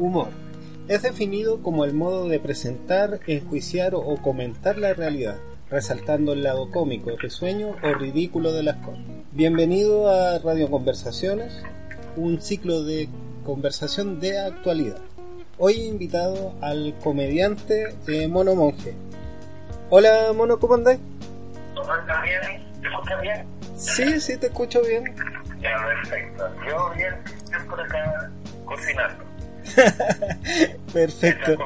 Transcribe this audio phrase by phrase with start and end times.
[0.00, 0.28] Humor.
[0.88, 5.36] Es definido como el modo de presentar, enjuiciar o comentar la realidad,
[5.68, 9.04] resaltando el lado cómico, risueño o ridículo de las cosas.
[9.32, 11.62] Bienvenido a Radio Conversaciones,
[12.16, 13.10] un ciclo de
[13.44, 15.00] conversación de actualidad.
[15.58, 18.94] Hoy invitado al comediante eh, Mono Monje.
[19.90, 20.98] Hola Mono, ¿cómo andás?
[22.22, 22.72] bien?
[22.80, 23.46] ¿Te escuchas bien?
[23.76, 25.14] Sí, sí, te escucho bien.
[25.60, 26.48] Ya, perfecto.
[26.66, 28.30] Yo bien, estoy por acá
[28.64, 29.29] cocinando.
[30.92, 31.56] perfecto.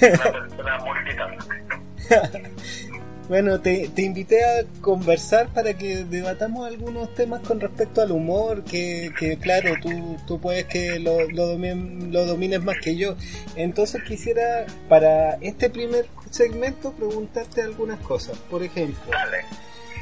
[3.28, 8.64] Bueno, te, te, invité a conversar para que debatamos algunos temas con respecto al humor,
[8.64, 13.16] que, que claro, tú, tú puedes que lo, lo, domines, lo domines más que yo.
[13.54, 18.38] Entonces quisiera, para este primer segmento, preguntarte algunas cosas.
[18.50, 19.44] Por ejemplo, Dale.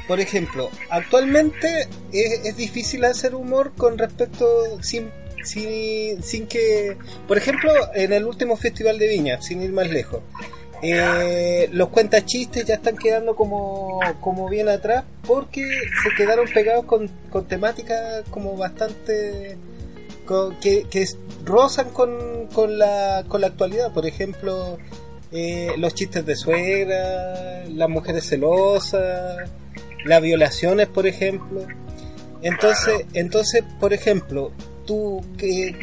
[0.07, 5.11] por ejemplo, actualmente es, es difícil hacer humor con respecto, sin,
[5.43, 10.21] sin, sin que, por ejemplo, en el último festival de Viña, sin ir más lejos,
[10.81, 15.63] eh, los cuentachistes ya están quedando como, como bien atrás porque
[16.03, 19.57] se quedaron pegados con, con temáticas como bastante
[20.25, 21.03] con, que, que
[21.43, 23.91] rozan con, con, la, con la actualidad.
[23.91, 24.77] Por ejemplo
[25.31, 29.49] eh, los chistes de suegra las mujeres celosas
[30.05, 31.65] las violaciones por ejemplo.
[32.43, 34.51] Entonces entonces por ejemplo
[34.87, 35.77] tú que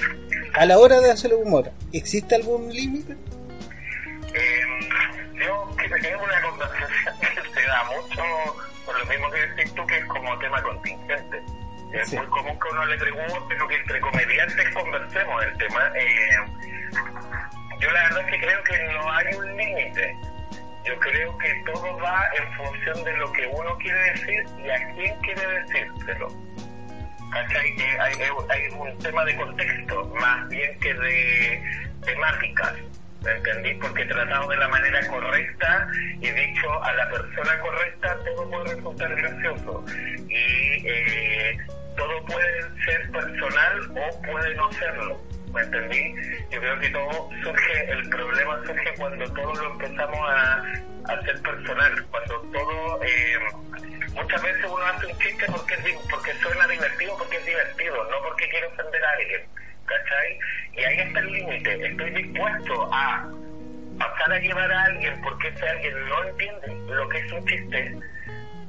[0.54, 3.12] a la hora de hacer humor existe algún límite
[4.34, 4.60] Eh,
[5.34, 8.22] yo creo que es una conversación que se da mucho,
[8.84, 11.42] por lo mismo que decís tú, que es como tema contingente.
[11.92, 12.16] Es Sí.
[12.16, 15.92] muy común que uno le pregunte, lo que entre comediantes conversemos el tema.
[15.94, 16.36] Eh,
[17.80, 20.16] yo la verdad es que creo que no hay un límite.
[20.84, 24.94] Yo creo que todo va en función de lo que uno quiere decir y a
[24.94, 26.28] quién quiere decírselo.
[27.34, 27.74] ¿Cachai?
[27.74, 31.62] Que hay, un tema de contexto, más bien que de
[32.04, 32.74] temáticas.
[33.24, 33.74] ¿Me entendí?
[33.74, 35.88] Porque tratado de la manera correcta
[36.20, 39.84] y dicho a la persona correcta, todo puede resultar gracioso.
[40.28, 41.58] Y eh,
[41.96, 45.20] todo puede ser personal o puede no serlo.
[45.52, 46.14] ¿Me entendí?
[46.50, 50.56] Yo creo que todo surge, el problema surge cuando todo lo empezamos a,
[51.08, 53.38] a hacer personal, cuando todo, eh,
[54.14, 58.22] muchas veces uno hace un chiste porque, es porque suena divertido, porque es divertido, no
[58.22, 59.42] porque quiere ofender a alguien,
[59.86, 60.38] ¿cachai?
[60.76, 63.28] Y ahí está el límite, estoy dispuesto a
[63.98, 67.98] pasar a llevar a alguien porque ese alguien no entiende lo que es un chiste,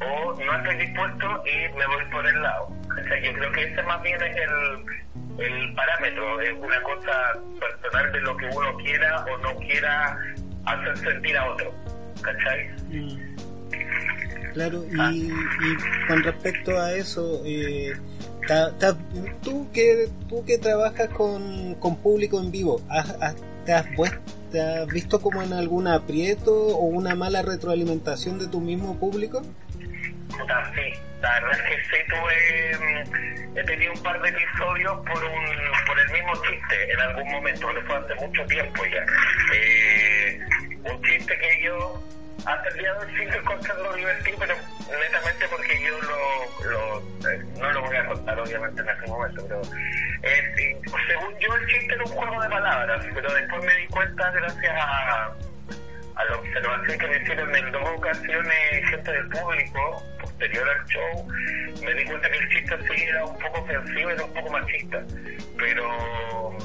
[0.02, 2.68] o no estoy dispuesto y me voy por el lado.
[2.68, 7.34] O sea, yo creo que ese más bien es el, el parámetro, es una cosa
[7.60, 10.18] personal de lo que uno quiera o no quiera
[10.66, 11.74] hacer sentir a otro.
[12.22, 12.68] ¿Cachai?
[12.90, 13.35] Mm.
[14.56, 15.78] Claro, y, y
[16.08, 17.92] con respecto a eso, eh,
[18.48, 18.98] ta- ta-
[19.44, 23.36] tú que tú que trabajas con, con público en vivo, ¿has, has-
[23.66, 24.18] te, has vues-
[24.54, 29.42] te has visto como en algún aprieto o una mala retroalimentación de tu mismo público?
[30.30, 34.96] Puta, sí, la verdad es que sí tuve, mm, he tenido un par de episodios
[35.06, 39.06] por un, por el mismo chiste en algún momento, que fue hace mucho tiempo ya.
[39.54, 40.40] Eh,
[40.84, 42.02] un chiste que yo
[42.46, 44.56] hasta el día de divertido, pero
[45.00, 49.62] netamente porque yo lo, eh, no lo voy a contar obviamente en este momento, pero
[51.08, 54.76] según yo el chiste era un juego de palabras, pero después me di cuenta gracias
[54.78, 55.36] a
[56.16, 61.28] a la observación que me hicieron en dos ocasiones gente del público, posterior al show,
[61.84, 65.04] me di cuenta que el chiste sí era un poco ofensivo, era un poco machista.
[65.58, 66.58] Pero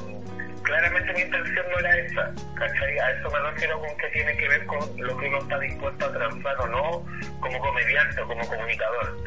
[0.63, 2.99] claramente mi intención no era esa, ¿cachai?
[2.99, 6.05] A eso me refiero con que tiene que ver con lo que uno está dispuesto
[6.05, 7.05] a transar o no
[7.39, 9.17] como comediante o como comunicador.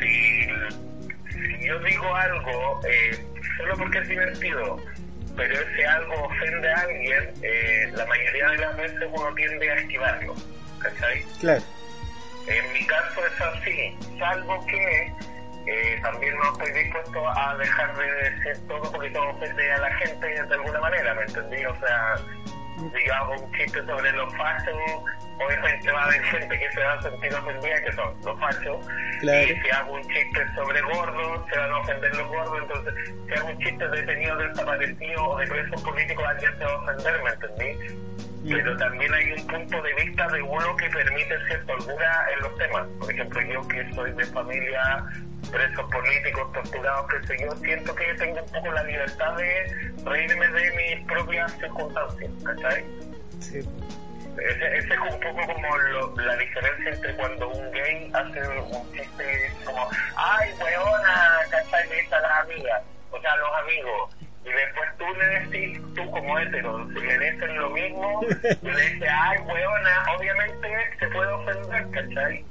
[0.00, 0.48] Si,
[1.32, 3.24] si yo digo algo eh,
[3.56, 4.76] solo porque es divertido,
[5.36, 9.74] pero ese algo ofende a alguien, eh, la mayoría de las veces uno tiende a
[9.74, 10.34] esquivarlo,
[10.80, 11.22] ¿cachai?
[11.40, 11.62] Claro.
[12.48, 15.12] En mi caso es así, salvo que
[15.70, 19.94] eh, también no estoy dispuesto a dejar de decir todo porque todo ofende a la
[19.96, 21.64] gente de alguna manera, ¿me entendí?
[21.66, 22.14] O sea,
[22.94, 24.74] digamos un chiste sobre los fachos,
[25.44, 28.86] obviamente va a haber gente que se va a sentir ofendida, que son los fachos,
[29.20, 29.42] Claro.
[29.42, 32.94] y si hago un chiste sobre gordos, se van a ofender los gordos, entonces
[33.26, 36.76] si hago un chiste de detenidos desaparecidos o de presos políticos, alguien se va a
[36.76, 38.08] ofender, ¿me entendí?
[38.48, 42.56] Pero también hay un punto de vista de uno que permite cierta holgura en los
[42.56, 42.86] temas.
[43.00, 45.04] Por ejemplo, yo que soy de familia,
[45.50, 50.48] presos políticos, torturados, que sé yo, siento que tengo un poco la libertad de reírme
[50.48, 52.84] de mis propias circunstancias, ¿cachai?
[53.40, 53.58] Sí.
[54.38, 58.92] Ese, ese es un poco como lo- la diferencia entre cuando un gay hace un
[58.92, 61.88] chiste como, ay, weona, ¿cachai?
[61.88, 64.16] Le dice a las amigas, o sea, a los amigos.
[64.44, 68.20] Y después tú le decís, tú como hetero, si le dicen lo mismo,
[68.62, 70.68] y le dices, ay, weona, obviamente
[71.00, 72.44] se puede ofender, ¿cachai?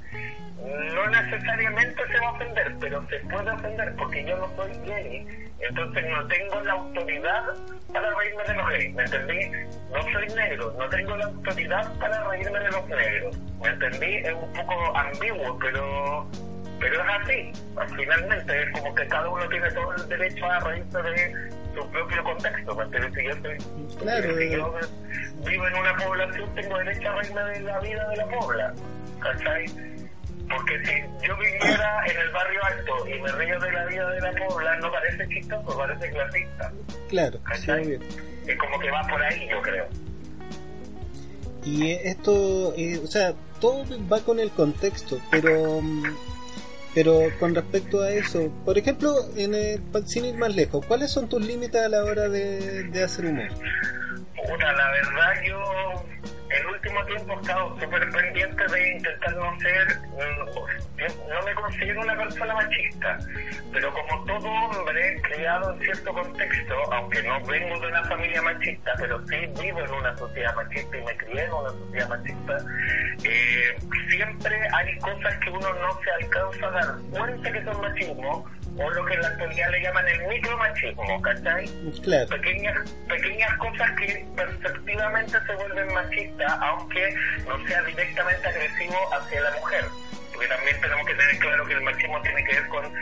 [0.64, 5.26] No necesariamente se va a ofender, pero se puede ofender porque yo no soy gay,
[5.60, 7.44] entonces no tengo la autoridad
[7.92, 9.68] para reírme de los gays, ¿me entendí?
[9.92, 14.16] No soy negro, no tengo la autoridad para reírme de los negros, ¿me entendí?
[14.16, 16.26] Es un poco ambiguo, pero
[16.80, 17.52] pero es así,
[17.96, 22.22] finalmente es como que cada uno tiene todo el derecho a reírse de su propio
[22.22, 23.14] contexto, ¿me entiendes?
[23.14, 24.50] Si yo, soy, Claro, si eh.
[24.52, 24.74] yo
[25.44, 28.74] vivo en una población, tengo derecho a reírme de la vida de la pobla,
[29.20, 29.66] ¿cachai?
[30.48, 34.20] Porque si yo viviera en el barrio alto y me río de la vida de
[34.20, 36.72] la pobla, no parece chistoso, parece clasista,
[37.08, 38.00] Claro, sí, obvio.
[38.46, 39.86] Es como que va por ahí, yo creo.
[41.64, 45.82] Y eh, esto, eh, o sea, todo va con el contexto, pero
[46.94, 51.28] pero con respecto a eso, por ejemplo, en el, sin ir más lejos, ¿cuáles son
[51.28, 53.48] tus límites a la hora de, de hacer humor?
[54.46, 56.04] Puta, la verdad yo
[56.50, 61.54] el último tiempo he estado súper pendiente de intentar no ser, mm, yo no me
[61.54, 63.18] considero una persona machista,
[63.72, 68.92] pero como todo hombre criado en cierto contexto, aunque no vengo de una familia machista,
[68.98, 72.56] pero sí vivo en una sociedad machista y me crié en una sociedad machista,
[73.24, 73.76] eh,
[74.08, 78.46] siempre hay cosas que uno no se alcanza a dar cuenta que son machismo,
[78.78, 81.66] o lo que en la actualidad le llaman el micromachismo, ¿cachai?
[82.02, 87.14] Claro, pequeñas pequeñas cosas que perceptivamente se vuelven machistas, aunque
[87.46, 89.84] no sea directamente agresivo hacia la mujer.
[90.32, 92.92] Porque también tenemos que tener claro que el machismo tiene que ver con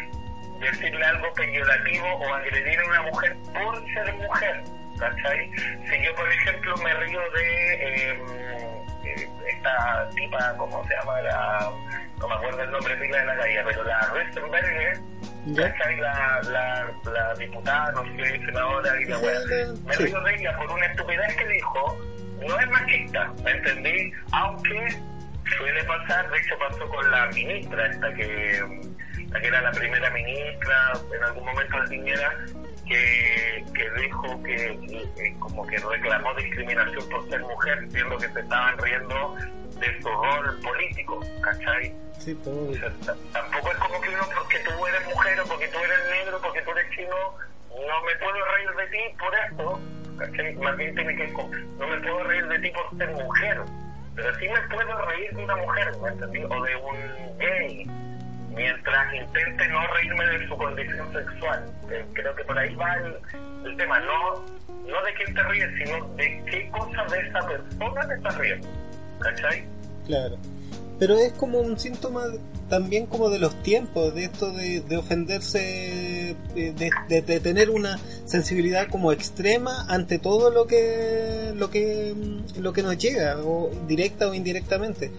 [0.61, 4.65] decirle algo peyorativo o agredir a una mujer por ser mujer.
[4.99, 5.51] ¿Cachai?
[5.91, 8.83] Si yo, por ejemplo, me río de eh, eh,
[9.13, 11.21] esta tipa, ¿cómo se llama?
[11.23, 11.71] La,
[12.19, 14.99] no me acuerdo el nombre de la calle, pero la Rustenberger,
[15.47, 15.73] ¿ya?
[15.73, 15.97] ¿cachai?
[15.97, 19.41] La, la, la diputada, no sé, senadora y la weá.
[19.85, 21.99] Me río de ella por una estupidez que dijo,
[22.47, 24.13] no es machista, ¿me entendí?
[24.33, 24.89] Aunque
[25.57, 28.93] suele pasar, de hecho pasó con la ministra, esta que,
[29.31, 32.33] la que era la primera ministra en algún momento de Piñera,
[32.87, 34.79] que, que dijo que
[35.19, 39.37] eh, como que reclamó discriminación por ser mujer, siendo que se estaban riendo
[39.79, 41.95] de su rol político, ¿cachai?
[42.19, 45.69] Sí, pues, O sea, tampoco es como que uno, porque tú eres mujer o porque
[45.69, 47.17] tú eres negro, porque tú eres chino,
[47.71, 49.81] no me puedo reír de ti por esto.
[50.17, 50.55] ¿cachai?
[50.57, 51.27] Más bien tiene que.
[51.29, 53.61] No me puedo reír de ti por ser mujer,
[54.15, 56.45] pero sí me puedo reír de una mujer, ¿me entendí?
[56.45, 57.87] O de un gay,
[58.57, 61.65] mientras intente no reírme de su condición sexual.
[61.91, 64.45] Eh, Creo que por ahí va el, tema, no,
[64.87, 68.69] no de quién te ríes, sino de qué cosa de esa persona te estás riendo.
[69.21, 69.65] ¿Cachai?
[70.07, 70.37] Claro.
[70.99, 72.25] Pero es como un síntoma
[72.69, 79.13] también como de los tiempos, de esto de, de ofenderse, de, tener una sensibilidad como
[79.13, 82.15] extrema ante todo lo que lo que
[82.59, 85.13] lo que nos llega, o directa o indirectamente.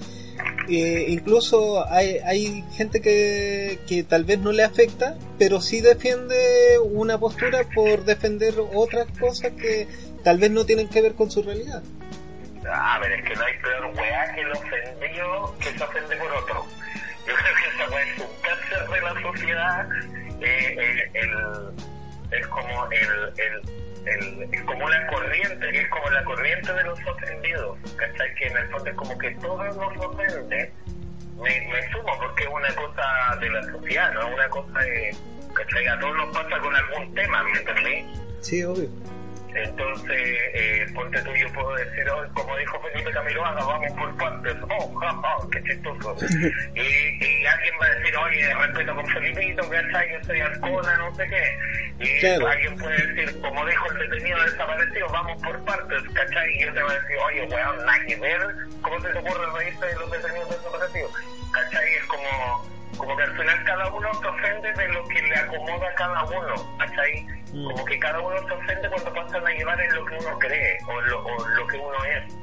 [0.70, 6.78] Eh, incluso hay, hay gente que, que tal vez no le afecta, pero sí defiende
[6.92, 9.88] una postura por defender otras cosas que
[10.24, 11.82] tal vez no tienen que ver con su realidad.
[12.72, 16.32] A ver, es que no hay peor weá que el ofendido que se ofende por
[16.32, 16.66] otro.
[17.26, 19.90] Yo creo que esa weá es un cáncer de la sociedad.
[20.42, 21.72] Eh, eh,
[22.32, 27.00] es como el, el, es como una corriente, que es como la corriente de los
[27.06, 27.78] ofendidos.
[27.96, 28.36] ¿Cachai?
[28.36, 30.72] Que en el fondo es como que todos nos ofende.
[31.42, 35.16] Me, me sumo porque es una cosa de la sociedad, no una cosa de.
[35.54, 35.88] ¿Cachai?
[35.88, 38.06] A todos nos pasa con algún tema, ¿me entendí?
[38.42, 38.90] Sí, obvio.
[39.56, 44.56] Entonces, eh, ponte tú, yo puedo decir, oh, como dijo Felipe Camiloaga, vamos por partes,
[44.70, 46.16] oh, ja, ja, qué chistoso.
[46.76, 50.12] y, y alguien va a decir, oye, respeto con Felipito, ¿cachai?
[50.14, 51.58] Yo soy Arcona, no sé qué.
[52.00, 52.48] Y Claro.
[52.48, 56.52] alguien puede decir, como dijo el detenido desaparecido, vamos por partes, ¿cachai?
[56.56, 58.42] Y yo te voy a decir, oye, weón, nada que ver,
[58.82, 61.12] ¿cómo se te ocurre reírte de los detenidos desaparecidos?
[61.52, 61.94] ¿Cachai?
[61.96, 65.88] Es como como que al final cada uno se ofende de lo que le acomoda
[65.88, 67.26] a cada uno, ¿cachai?
[67.54, 67.66] Mm.
[67.66, 70.78] Como que cada uno se ofende cuando pasan a llevar en lo que uno cree
[70.88, 72.36] o lo, o lo que uno es.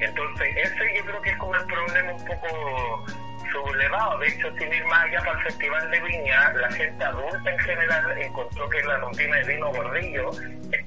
[0.00, 3.04] Entonces, ese yo creo que es como el problema un poco
[3.52, 4.18] sublevado.
[4.18, 7.58] De hecho, sin ir más allá para el Festival de Viña, la gente adulta en
[7.58, 10.30] general encontró que la rutina de Dino Gordillo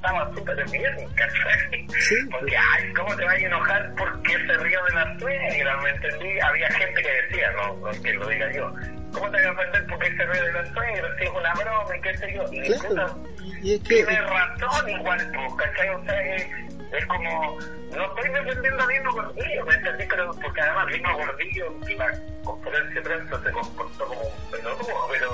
[0.06, 1.88] estaba súper bien, ¿cachai?
[2.00, 5.78] Sí, Porque, ay, ¿cómo te vas a enojar porque se río de la suegra?
[5.82, 6.40] ¿Me entendí?
[6.40, 8.74] Había gente que decía, no, no es que lo diga yo.
[9.14, 11.18] ¿Cómo te vas a ofender porque se ríe de la suegra?
[11.18, 12.44] Si es una broma y qué sé yo.
[12.52, 13.24] Y puta, Claro.
[13.62, 15.90] Y es que tiene razón igual, ¿cachai?
[15.90, 16.48] O sea, es,
[16.92, 17.58] es como,
[17.96, 20.06] no estoy defendiendo a Dino Gordillo, ¿me entendí?
[20.08, 25.08] Pero, porque además Dino Gordillo en la conferencia de prensa se comportó como un pelotudo,
[25.12, 25.30] pero,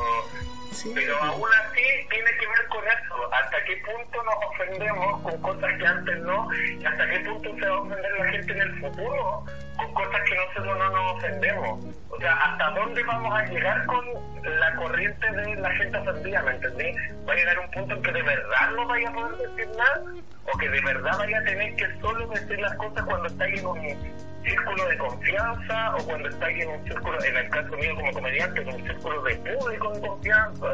[0.71, 0.91] sí.
[0.93, 3.33] Pero aún así tiene que ver con eso.
[3.33, 6.47] ¿Hasta qué punto nos ofendemos con cosas que antes no?
[6.53, 9.45] ¿Y hasta qué punto se va a ofender la gente en el futuro
[9.77, 11.85] con cosas que nosotros no nos ofendemos?
[12.09, 14.05] O sea, ¿hasta dónde vamos a llegar con
[14.43, 16.41] la corriente de la gente ofendida?
[16.43, 16.91] ¿Me entendí?
[17.27, 20.03] ¿Va a llegar un punto en que de verdad no vaya a poder decir nada?
[20.53, 23.65] ¿O que de verdad vaya a tener que solo decir las cosas cuando está en
[23.65, 28.12] un círculo de confianza o cuando está en un círculo, en el caso mío como
[28.12, 30.67] comediante, en un círculo de público de confianza?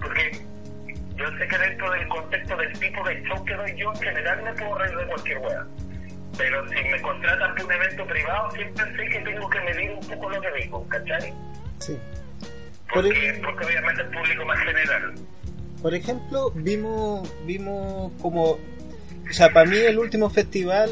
[0.00, 0.32] Porque
[1.16, 4.42] yo sé que dentro del contexto del tipo de show que doy yo, en general
[4.42, 5.66] me puedo reír de cualquier wea.
[6.38, 10.08] Pero si me contratan para un evento privado, siempre sé que tengo que medir un
[10.08, 11.34] poco lo que digo, ¿cachai?
[11.78, 11.98] Sí.
[12.92, 15.14] Porque, porque obviamente es público más general.
[15.82, 18.58] Por ejemplo, vimos, vimos como
[19.30, 20.90] o sea, para mí el último festival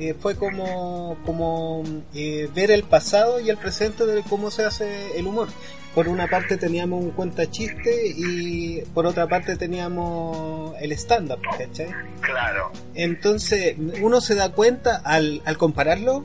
[0.00, 5.16] eh, fue como, como eh, ver el pasado y el presente de cómo se hace
[5.18, 5.48] el humor.
[5.94, 11.88] Por una parte teníamos un cuenta chiste y por otra parte teníamos el stand-up, ¿cachai?
[12.20, 12.70] Claro.
[12.94, 16.24] Entonces, uno se da cuenta al, al compararlo,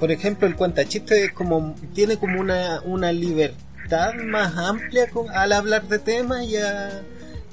[0.00, 5.30] por ejemplo, el cuenta chiste es como, tiene como una, una libertad más amplia con,
[5.30, 6.56] al hablar de temas y,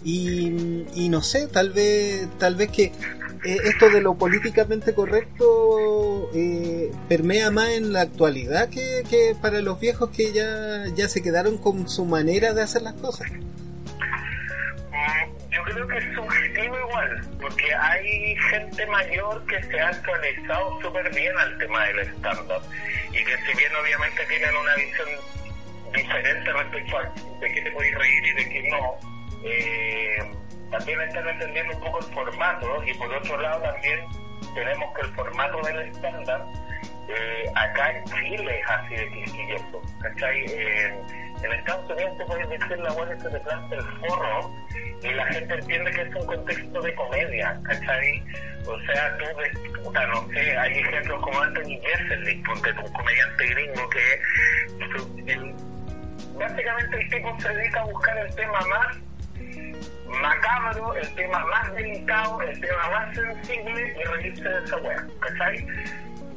[0.03, 2.91] y, y no sé, tal vez, tal vez que
[3.45, 9.61] eh, esto de lo políticamente correcto eh, permea más en la actualidad que, que, para
[9.61, 13.31] los viejos que ya, ya se quedaron con su manera de hacer las cosas.
[13.31, 13.49] Mm,
[15.51, 21.09] yo creo que es subjetivo igual, porque hay gente mayor que se ha actualizado súper
[21.13, 22.61] bien al tema del stand-up
[23.11, 25.07] y que si bien obviamente tienen una visión
[25.93, 27.03] diferente respecto a
[27.39, 30.31] de qué te puedes reír y de qué no, eh,
[30.71, 33.99] también están entendiendo un poco el formato y por otro lado también
[34.53, 36.45] tenemos que el formato del estándar
[37.07, 40.45] eh, acá en Chile es así de quisquilloso, ¿cachai?
[41.43, 44.51] en Estados Unidos te puedes decir la buena que te planta el forro
[45.01, 48.23] y la gente entiende que es un contexto de comedia, ¿cachai?
[48.65, 53.47] O sea, tú ves, puta, no sé, hay ejemplos como Anthony Jeselnik, porque un comediante
[53.47, 54.21] gringo que
[56.37, 58.97] básicamente el tipo se dedica a buscar el tema más
[60.21, 65.67] macabro, el tema más delicado, el tema más sensible y reírse de esa weá, ¿cachai?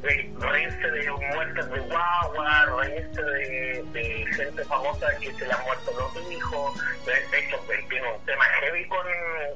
[0.03, 5.91] Reírse de muertes de guagua, reírse de, de, gente famosa que se le han muerto
[5.97, 9.05] los hijos, de, hecho él tiene un tema heavy con,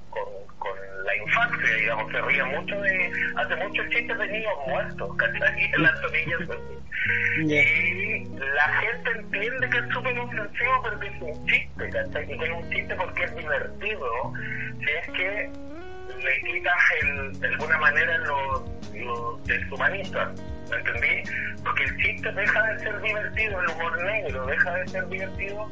[0.09, 0.23] con,
[0.59, 5.71] con, la infancia, digamos, se ríe mucho de, hace muchos chistes de niños muertos, ¿cachai?
[5.73, 6.41] En las tomillas
[7.39, 12.33] y la gente entiende que es súper ofensivo, pero que es un chiste, ¿cachai?
[12.33, 14.33] Y que es un chiste porque es divertido,
[14.79, 15.51] si es que
[16.23, 20.33] le quitas el, de alguna manera lo, lo deshumanista,
[20.69, 21.31] ¿me entendí?
[21.63, 25.71] Porque el chiste deja de ser divertido, el humor negro deja de ser divertido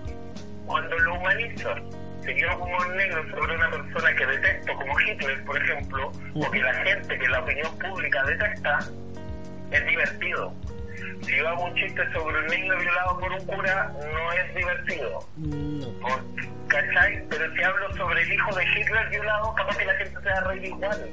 [0.65, 1.81] cuando lo humanizas.
[2.21, 6.59] Si yo humor negro sobre una persona que detesto, como Hitler, por ejemplo, o que
[6.59, 8.79] la gente que la opinión pública detesta,
[9.71, 10.53] es divertido
[11.23, 15.19] si yo hago un chiste sobre un niño violado por un cura, no es divertido.
[15.37, 15.87] No.
[16.67, 17.23] ¿Cachai?
[17.29, 20.37] Pero si hablo sobre el hijo de Hitler violado, capaz que la gente se va
[20.37, 21.09] a reír igual.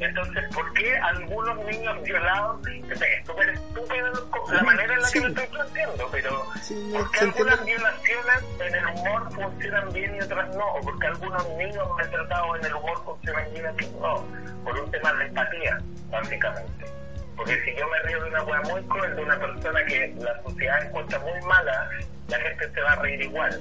[0.00, 5.28] Entonces, ¿por qué algunos niños violados, es súper estúpido la manera en la que lo
[5.28, 6.44] estoy planteando, pero
[6.92, 10.66] ¿por qué algunas violaciones en el humor funcionan bien y otras no?
[10.66, 14.64] ¿O porque algunos niños maltratados en el humor funcionan bien y otros no?
[14.64, 15.78] Por un tema de empatía,
[16.10, 17.03] básicamente.
[17.36, 20.42] Porque si yo me río de una hueá muy cruel de una persona que la
[20.42, 21.90] sociedad encuentra muy mala,
[22.28, 23.60] la gente se va a reír igual.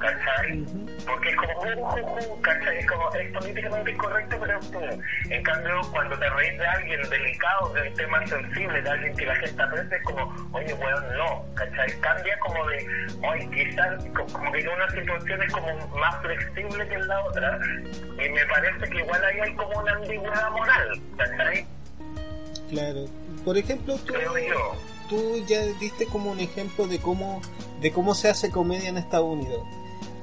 [0.00, 0.64] ¿Cachai?
[1.06, 2.78] Porque es como, uh, ¿cachai?
[2.78, 7.68] Es como, es políticamente incorrecto, pero es En cambio, cuando te reís de alguien delicado,
[7.74, 11.44] de un tema sensible, de alguien que la gente aprecia, es como, oye, weón, no,
[11.54, 12.00] ¿cachai?
[12.00, 12.86] Cambia como de,
[13.28, 17.58] oye, quizás, como que en una situación es como más flexible que en la otra,
[17.68, 21.66] y me parece que igual ahí hay como una ambigüedad moral, ¿cachai?
[22.70, 23.06] Claro.
[23.44, 23.98] Por ejemplo,
[25.08, 27.42] tú, ya diste como un ejemplo de cómo,
[27.80, 29.66] de cómo se hace comedia en Estados Unidos.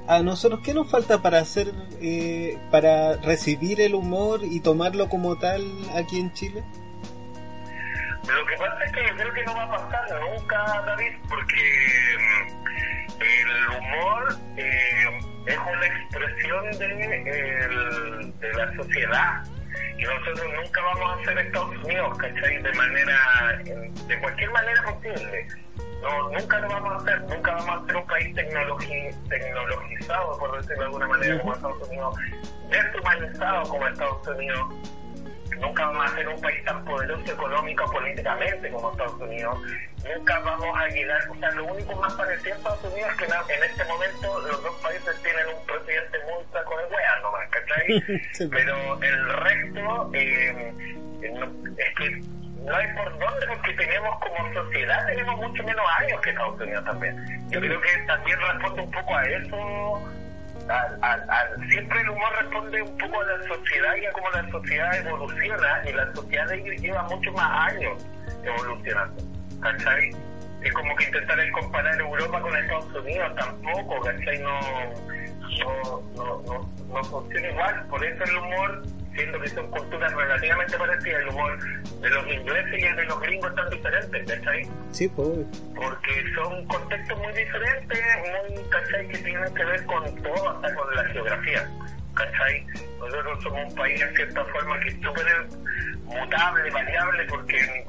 [0.06, 5.36] A nosotros, ¿qué nos falta para hacer, eh, para recibir el humor y tomarlo como
[5.36, 5.62] tal
[5.94, 6.64] aquí en Chile?
[8.26, 11.56] Lo que pasa es que yo creo que no va a pasar nunca, David, porque
[12.18, 16.88] mm, el humor eh, es una expresión de,
[18.40, 19.57] de la sociedad
[19.98, 22.62] y nosotros nunca vamos a ser Estados Unidos, ¿cachai?
[22.62, 23.62] De manera,
[24.06, 25.46] de cualquier manera posible.
[26.02, 30.78] No, nunca lo vamos a hacer, nunca vamos a ser un país tecnologizado, por decirlo
[30.78, 32.16] de alguna manera, como Estados Unidos,
[32.70, 34.74] deshumanizado como Estados Unidos.
[35.56, 39.58] Nunca vamos a ser un país tan poderoso económico políticamente como Estados Unidos,
[40.04, 43.54] nunca vamos a llegar, o sea, lo único más parecido a Estados Unidos es que
[43.54, 48.20] en este momento los dos países tienen un presidente muy saco de weas nomás, ¿cachai?
[48.50, 50.72] Pero el resto eh,
[51.22, 52.10] es que
[52.64, 56.84] no hay por dónde, porque tenemos como sociedad, tenemos mucho menos años que Estados Unidos
[56.84, 57.50] también.
[57.50, 60.02] Yo creo que también responde un poco a eso
[60.68, 64.96] al, siempre el humor responde un poco a la sociedad y a cómo la sociedad
[64.96, 68.06] evoluciona y la sociedad lleva mucho más años
[68.44, 69.22] evolucionando,
[69.60, 70.10] ¿cachai?
[70.62, 74.38] Es como que intentar comparar Europa con Estados Unidos tampoco, ¿cachai?
[74.40, 74.60] No,
[75.58, 78.82] no, no, no, no funciona igual, por eso el humor
[79.18, 81.58] siendo que son culturas relativamente parecidas, el humor
[82.00, 84.68] de los ingleses y el de los gringos tan diferentes, ¿cachai?
[84.92, 85.38] Sí, pues.
[85.74, 88.00] Porque son contextos muy diferentes,
[88.48, 89.08] muy, ¿cachai?
[89.08, 91.68] Que tienen que ver con todo, hasta con la geografía,
[92.14, 92.64] ¿cachai?
[93.00, 95.46] Nosotros somos un país, en cierta forma, que es súper
[96.04, 97.84] mutable, variable, porque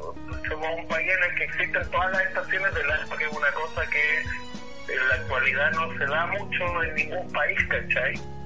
[0.47, 3.51] somos un país en el que existen todas las estaciones del año, que es una
[3.51, 8.38] cosa que en la actualidad no se da mucho en ningún país, ¿cachai?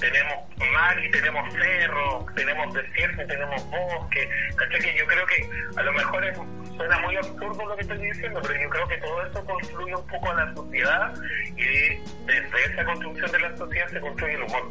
[0.00, 4.28] Tenemos mar y tenemos cerro, tenemos desierto y tenemos bosque.
[4.70, 6.38] Que yo creo que a lo mejor es,
[6.76, 10.06] suena muy absurdo lo que estoy diciendo, pero yo creo que todo eso construye un
[10.06, 11.14] poco a la sociedad
[11.56, 14.68] y desde esa construcción de la sociedad se construye el humor.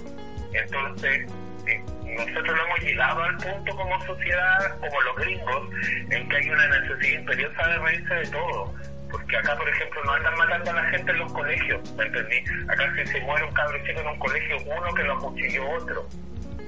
[0.54, 1.32] Entonces,
[1.68, 1.84] eh,
[2.18, 5.70] nosotros no hemos llegado al punto como sociedad, como los gringos,
[6.10, 8.74] en que hay una necesidad imperiosa de reírse de todo
[9.12, 12.44] porque acá, por ejemplo, no andan matando a la gente en los colegios, ¿me entendí?
[12.70, 16.08] Acá si se muere un cabro chico en un colegio, uno que lo acuchilló otro.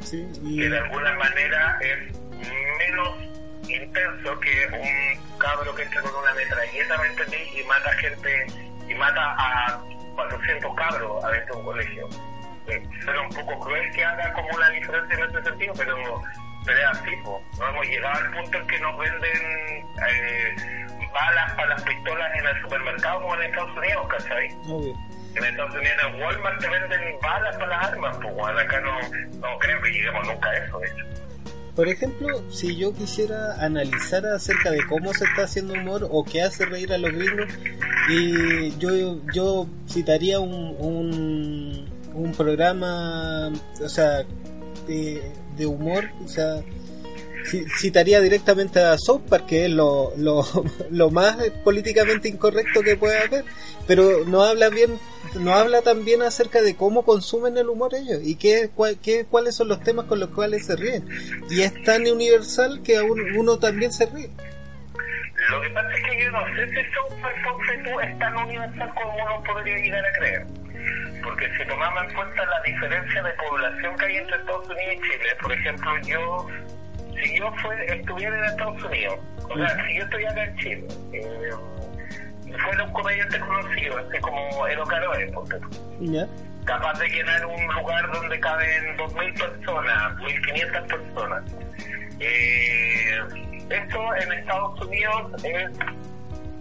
[0.01, 0.59] Sí, y...
[0.59, 2.19] Que de alguna manera es
[2.77, 3.17] menos
[3.67, 7.37] intenso que un cabro que entra con una metralleta, ¿me entendí?
[7.59, 8.45] Y mata gente,
[8.87, 9.83] y mata a
[10.15, 12.09] 400 cabros adentro de un colegio.
[13.03, 16.21] Suena un poco cruel que haga como una diferencia en ese sentido, pero,
[16.65, 17.11] pero es así,
[17.59, 19.87] no hemos llegado al punto en que nos venden...
[20.09, 24.47] Eh, balas para las pistolas en el supermercado como en Estados Unidos, ¿cachai?
[25.35, 28.99] En Estados Unidos en Walmart te venden balas para las armas, pues acá no,
[29.39, 31.05] no creo que lleguemos nunca a eso, de hecho.
[31.75, 36.41] Por ejemplo, si yo quisiera analizar acerca de cómo se está haciendo humor o qué
[36.41, 37.53] hace reír a los gringos,
[38.09, 44.23] y yo, yo citaría un, un, un programa, o sea,
[44.87, 45.21] de,
[45.55, 46.63] de humor, o sea,
[47.79, 50.43] citaría directamente a South Park, que es lo, lo,
[50.91, 53.45] lo, más políticamente incorrecto que puede haber,
[53.87, 54.99] pero no habla bien,
[55.39, 58.69] no habla también acerca de cómo consumen el humor ellos y qué,
[59.01, 61.07] qué, cuáles son los temas con los cuales se ríen.
[61.49, 64.29] Y es tan universal que aún uno también se ríe.
[65.49, 67.37] Lo que pasa es que yo no sé si South Park
[68.03, 70.47] es tan universal como uno podría llegar a creer
[71.23, 75.01] porque si tomamos en cuenta la diferencia de población que hay entre Estados Unidos y
[75.01, 76.47] Chile, por ejemplo, yo
[77.21, 77.51] si yo
[77.87, 81.49] estuviera en Estados Unidos, o sea, si yo estoy acá en Chile, eh,
[82.63, 85.31] fuera un comediante conocido, así como Edo Caroe,
[86.65, 91.43] capaz de llenar un lugar donde caben 2.000 personas, 1.500 personas.
[92.19, 93.19] Eh,
[93.69, 95.69] esto en Estados Unidos es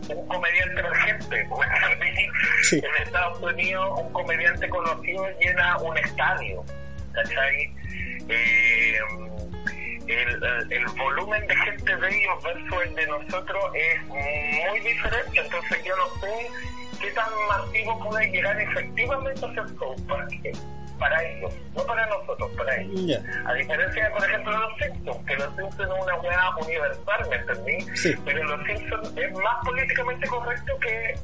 [0.08, 1.48] un comediante emergente.
[2.72, 6.64] En Estados Unidos un comediante conocido llena un estadio.
[7.12, 7.72] ¿Cachai?
[8.28, 8.98] Eh,
[10.08, 15.84] el, el, volumen de gente de ellos versus el de nosotros es muy diferente, entonces
[15.84, 16.50] yo no sé
[17.00, 19.64] qué tan masivo puede llegar efectivamente a ser
[20.06, 20.32] Park
[20.98, 23.20] para ellos, no para nosotros, para ellos.
[23.44, 27.28] A diferencia de, por ejemplo, de los Simpsons, que los Simpsons es una hueá universal,
[27.28, 28.16] ¿me entendí?
[28.24, 31.14] Pero los Simpsons es más políticamente correcto que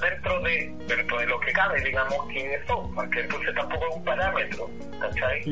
[0.00, 3.96] dentro de dentro de lo que cabe, digamos, que es South que entonces tampoco es
[3.96, 5.42] un parámetro, ¿cachai?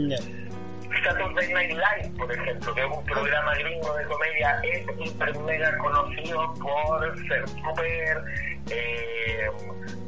[1.02, 5.76] Saturday Night Live, por ejemplo, que es un programa gringo de comedia, es hiper mega
[5.78, 8.24] conocido por ser súper
[8.70, 9.50] eh,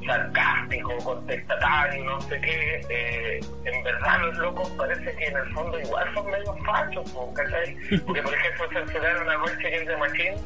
[0.06, 2.80] sarcástico, contestatario, no sé qué.
[2.88, 7.76] Eh, en verdad, los locos parece que en el fondo igual son medio fachos, ¿cachai?
[8.06, 10.36] Porque, por ejemplo, censuraron a Roche de Machine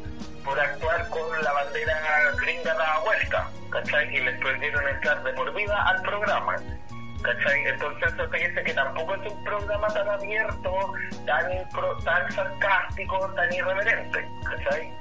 [0.44, 1.94] por actuar con la bandera
[2.40, 4.16] gringa dada vuelta, ¿cachai?
[4.16, 6.56] Y les prohibieron entrar de por vida al programa.
[7.22, 7.64] ¿Cachai?
[7.66, 10.92] Entonces eso que tampoco es un programa tan abierto,
[11.26, 11.68] tan,
[12.04, 14.92] tan sarcástico, tan irreverente, ¿cachai?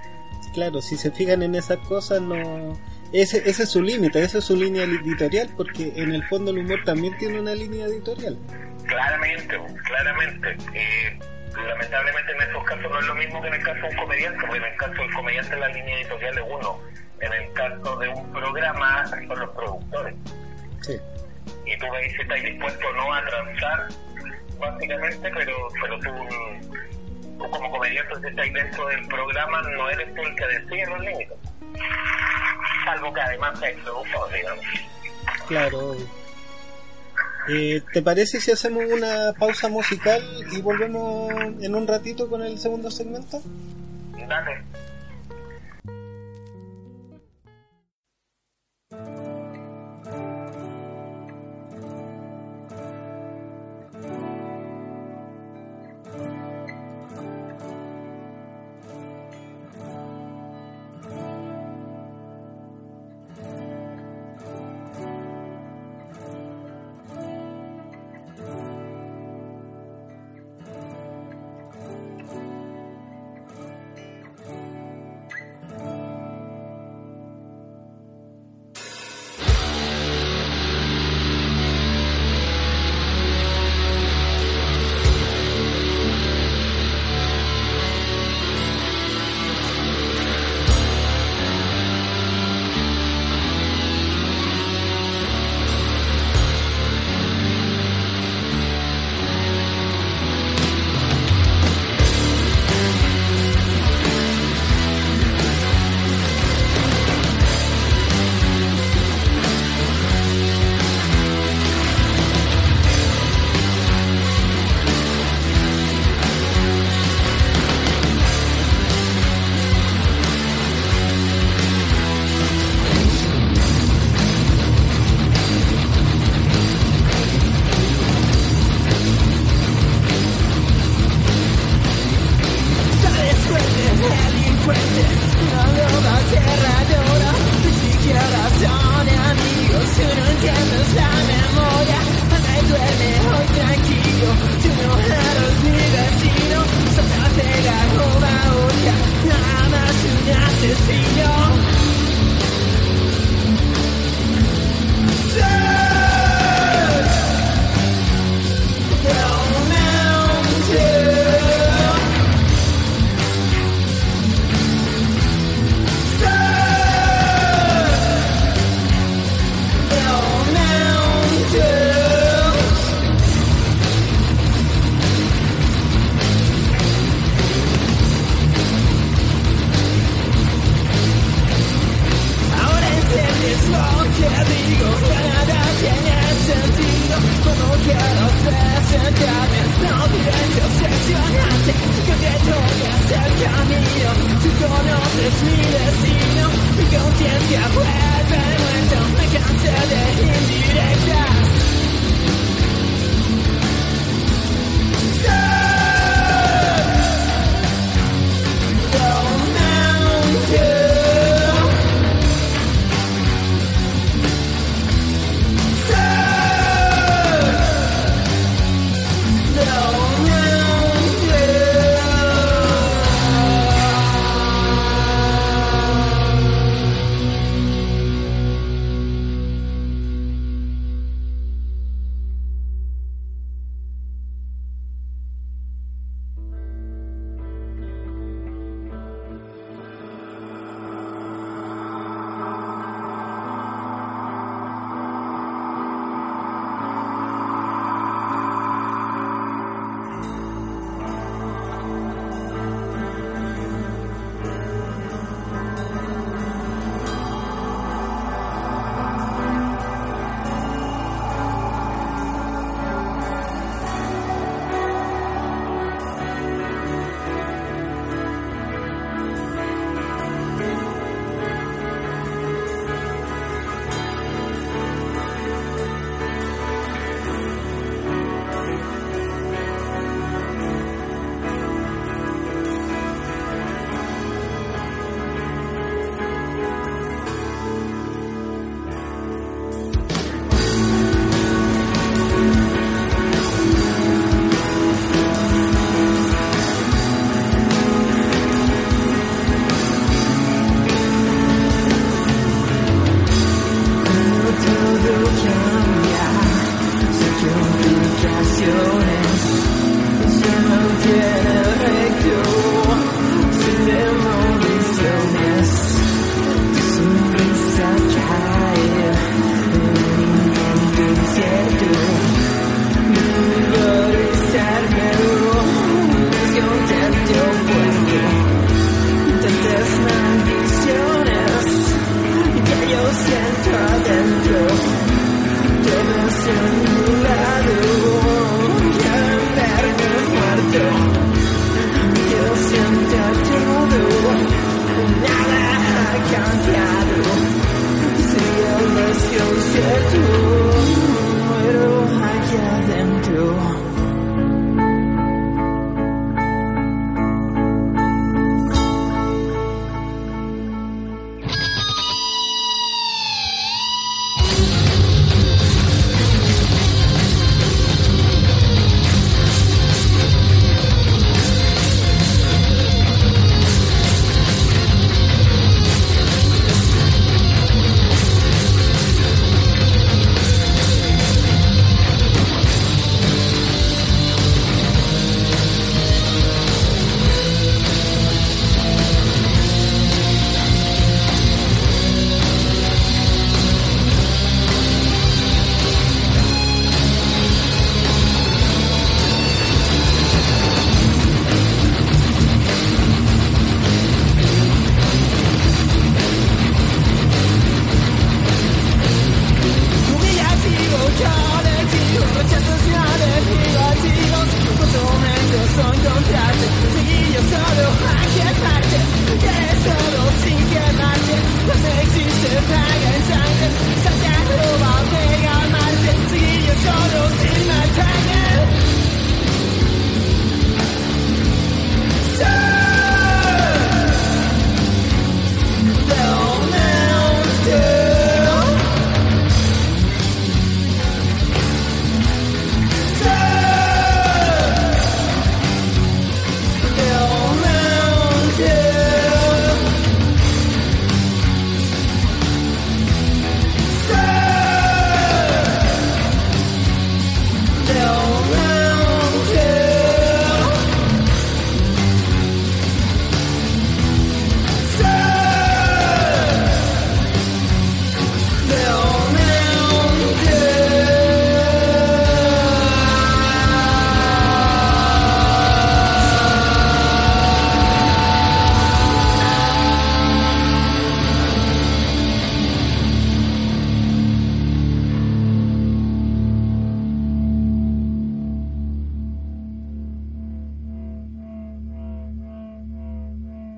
[0.54, 2.78] Claro, si se fijan en esas cosas, no...
[3.14, 6.60] Ese, ese es su límite, esa es su línea editorial, porque en el fondo el
[6.60, 8.38] humor también tiene una línea editorial.
[8.86, 10.58] Claramente, claramente.
[10.74, 11.20] Eh,
[11.56, 14.40] lamentablemente en esos casos no es lo mismo que en el caso de un comediante,
[14.40, 16.80] porque en el caso del comediante la línea editorial es uno.
[17.20, 20.16] En el caso de un programa son los productores.
[20.82, 20.94] Sí
[21.66, 23.88] y tú me dices si estás dispuesto o no a transar,
[24.60, 26.10] básicamente, pero, pero tú
[27.50, 31.38] como comediante que estáis dentro del programa, no eres tú el que decide los límites.
[32.86, 34.66] Salvo que además se introdujo, digamos.
[35.48, 35.96] Claro.
[37.50, 42.60] Eh, ¿Te parece si hacemos una pausa musical y volvemos en un ratito con el
[42.60, 43.42] segundo segmento?
[44.28, 44.64] Dale.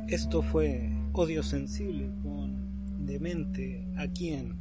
[0.08, 4.58] Esto fue Odio Sensible con Demente aquí en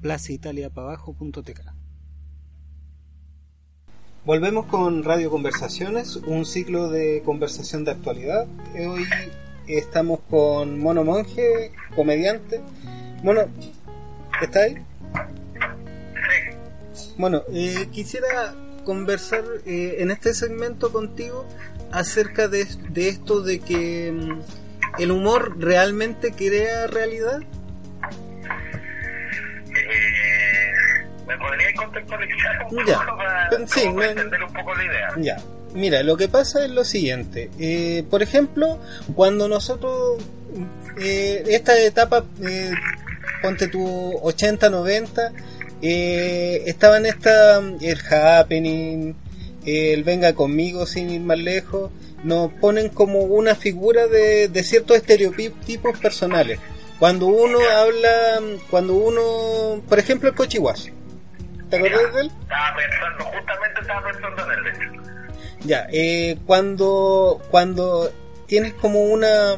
[0.00, 1.60] plazaitaliapabajo.tk.
[4.24, 8.46] Volvemos con Radio Conversaciones, un ciclo de conversación de actualidad.
[8.74, 9.04] Hoy
[9.68, 12.60] estamos con Mono Monje, comediante.
[13.22, 13.42] Mono,
[14.42, 14.76] ¿está ahí?
[17.18, 21.44] Bueno, eh, quisiera conversar eh, en este segmento contigo
[21.98, 24.40] acerca de, de esto de que mm,
[25.02, 27.40] el humor realmente crea realidad.
[29.74, 30.72] Eh,
[31.26, 32.98] ¿Me podría contextualizar un Ya.
[33.00, 35.08] poco para, Sí, me- entender un poco la idea?
[35.18, 35.36] Ya,
[35.74, 37.50] mira, lo que pasa es lo siguiente.
[37.58, 38.78] Eh, por ejemplo,
[39.14, 40.22] cuando nosotros,
[41.00, 42.70] eh, esta etapa, eh,
[43.42, 45.32] ponte tu 80, 90,
[45.82, 49.14] eh, estaban esta, el happening,
[49.66, 51.90] el venga conmigo sin ir más lejos,
[52.22, 56.58] nos ponen como una figura de, de ciertos estereotipos personales.
[56.98, 60.90] Cuando uno habla, cuando uno, por ejemplo, el cochihuazo.
[61.68, 62.30] ¿Te acuerdas de él?
[62.42, 65.02] Estaba pensando, justamente estaba pensando en él, de hecho.
[65.64, 68.12] Ya, eh, cuando, cuando
[68.46, 69.56] tienes como una,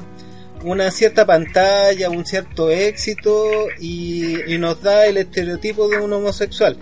[0.64, 6.79] una cierta pantalla, un cierto éxito y, y nos da el estereotipo de un homosexual.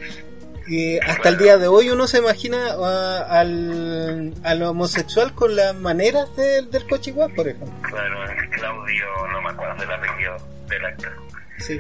[0.71, 5.75] Eh, hasta el día de hoy uno se imagina a- al, al homosexual con las
[5.77, 7.73] maneras del, del cochiguá, por ejemplo.
[7.83, 8.17] Claro,
[8.51, 10.37] Claudio, no me acuerdo del apellido
[10.69, 11.13] del actor.
[11.59, 11.79] Sí.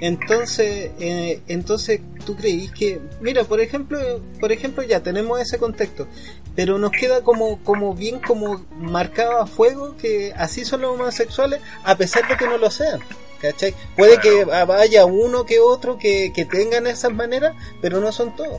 [0.00, 3.98] Entonces, eh, entonces tú creís que, mira, por ejemplo,
[4.40, 6.06] por ejemplo ya tenemos ese contexto,
[6.54, 11.60] pero nos queda como, como bien como marcado a fuego que así son los homosexuales,
[11.84, 13.00] a pesar de que no lo sean.
[13.40, 13.74] ¿Cachai?
[13.96, 14.44] Puede que
[14.78, 18.58] haya uno que otro que, que tengan esas maneras, pero no son todos.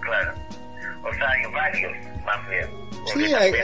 [0.00, 0.34] Claro.
[1.04, 1.92] O sea, hay varios,
[2.24, 2.68] más bien.
[3.12, 3.58] Sí, hay- Lo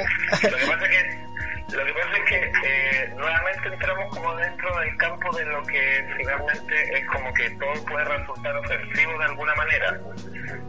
[0.56, 4.96] que pasa es que, lo que, pasa es que eh, nuevamente entramos como dentro del
[4.96, 10.00] campo de lo que finalmente es como que todo puede resultar ofensivo de alguna manera.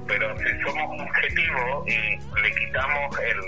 [0.08, 3.40] Pero si somos objetivos y le quitamos el,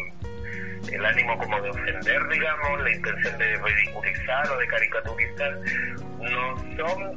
[0.92, 5.60] el ánimo como de ofender, digamos, la intención de ridiculizar o de caricaturizar,
[6.20, 7.16] no son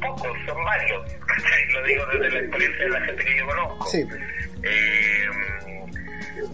[0.00, 1.12] pocos, son varios.
[1.26, 1.72] ¿cachai?
[1.72, 3.86] Lo digo desde la experiencia de la gente que yo conozco.
[3.86, 4.08] Sí.
[4.62, 5.28] Eh,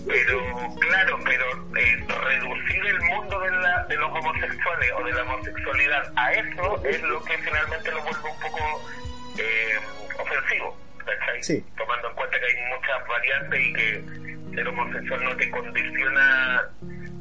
[0.06, 5.22] pero, claro, pero eh, reducir el mundo de, la, de los homosexuales o de la
[5.22, 8.90] homosexualidad a eso es lo que finalmente lo vuelve un poco
[9.38, 9.78] eh,
[10.18, 10.76] ofensivo.
[11.04, 11.42] ¿cachai?
[11.42, 11.64] Sí.
[11.76, 14.25] Tomando en cuenta que hay muchas variantes y que
[14.56, 16.62] ser homosexual no te condiciona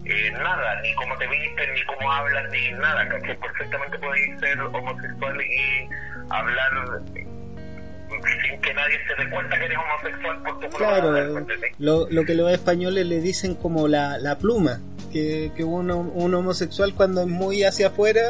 [0.06, 3.40] eh, nada, ni cómo te vistes, ni cómo hablas, ni nada, ¿cachai?
[3.40, 5.90] Perfectamente podéis ser homosexual y
[6.32, 11.72] hablar sin que nadie se dé cuenta que eres homosexual por tu color, Claro, ¿entendés?
[11.80, 14.80] lo, lo que los españoles le dicen como la, la pluma,
[15.12, 18.22] que, que uno, un homosexual cuando es muy hacia afuera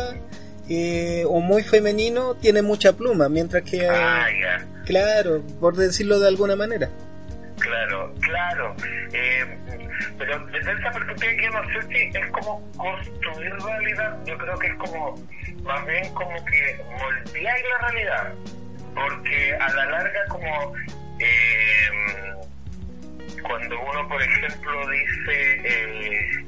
[0.70, 4.26] eh, o muy femenino tiene mucha pluma, mientras que, Ah,
[4.86, 6.90] claro, por decirlo de alguna manera.
[7.66, 8.76] Claro, claro.
[9.14, 9.58] Eh,
[10.18, 14.68] pero desde esa perspectiva yo no sé si es como construir realidad, yo creo que
[14.68, 15.16] es como,
[15.64, 18.34] más bien como que moldear la realidad,
[18.94, 20.74] porque a la larga como...
[21.20, 22.36] Eh,
[23.48, 26.46] cuando uno, por ejemplo, dice, eh,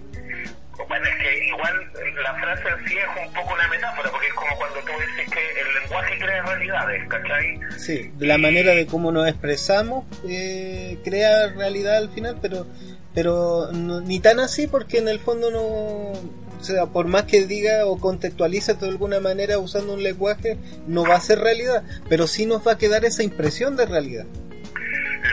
[0.88, 1.92] bueno, es que igual
[2.24, 5.34] la frase en sí es un poco una metáfora, porque es como cuando tú dices
[5.34, 7.60] que el lenguaje crea realidades, ¿cachai?
[7.78, 12.68] Sí, la manera de cómo nos expresamos eh, crea realidad al final, pero
[13.13, 17.48] pero no- ni tan así porque en el fondo no, o sea, por más que
[17.48, 22.28] diga o contextualice de alguna manera usando un lenguaje, no va a ser realidad, pero
[22.28, 24.26] sí nos va a quedar esa impresión de realidad.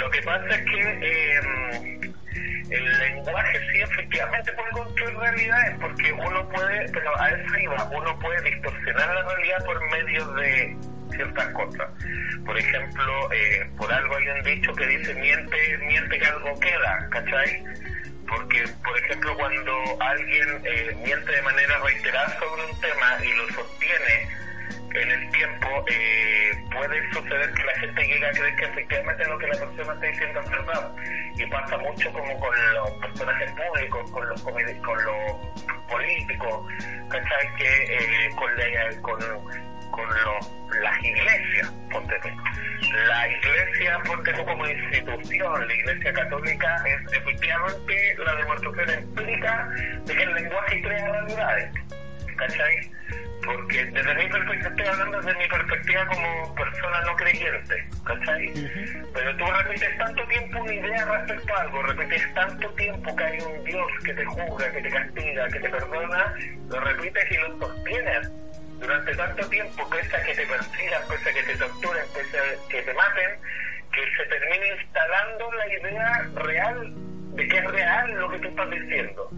[0.00, 1.93] Lo que pasa es que eh,
[2.70, 7.54] el lenguaje sí efectivamente puede construir realidades, porque uno puede, pero a eso
[7.92, 10.76] uno puede distorsionar la realidad por medio de
[11.14, 11.88] ciertas cosas.
[12.44, 17.08] Por ejemplo, eh, por algo hay un dicho que dice miente, miente que algo queda,
[17.10, 17.64] ¿cachai?
[18.26, 23.48] Porque, por ejemplo, cuando alguien eh, miente de manera reiterada sobre un tema y lo
[23.48, 24.28] sostiene
[24.94, 29.38] en el tiempo, eh, puede suceder que la gente llegue a creer que efectivamente lo
[29.38, 30.94] que la persona está diciendo es verdad.
[31.36, 34.54] Y pasa mucho como con los personajes públicos, con los, con
[35.04, 35.36] los
[35.88, 36.66] políticos,
[37.10, 37.54] ¿cachai?
[37.56, 39.18] Que eh, con, la- con,
[40.08, 42.28] los- las iglesias, ponte tú.
[43.06, 49.68] La iglesia, ponte tú como institución, la iglesia católica es efectivamente la demostración empírica
[50.04, 51.70] de que el lenguaje crea realidades,
[52.36, 52.90] ¿cachai?
[53.44, 58.52] Porque desde mi perspectiva, estoy hablando desde mi perspectiva como persona no creyente, ¿cachai?
[59.12, 63.38] Pero tú repites tanto tiempo una idea respecto a algo, repites tanto tiempo que hay
[63.40, 66.34] un Dios que te juzga, que te castiga, que te perdona,
[66.70, 68.30] lo repites y lo sostienes.
[68.80, 72.68] Durante tanto tiempo, pese a que te persigan, pese a que te torturen, pese a
[72.68, 73.30] que te maten,
[73.92, 76.94] que se termine instalando la idea real
[77.34, 79.30] de que es real lo que tú estás diciendo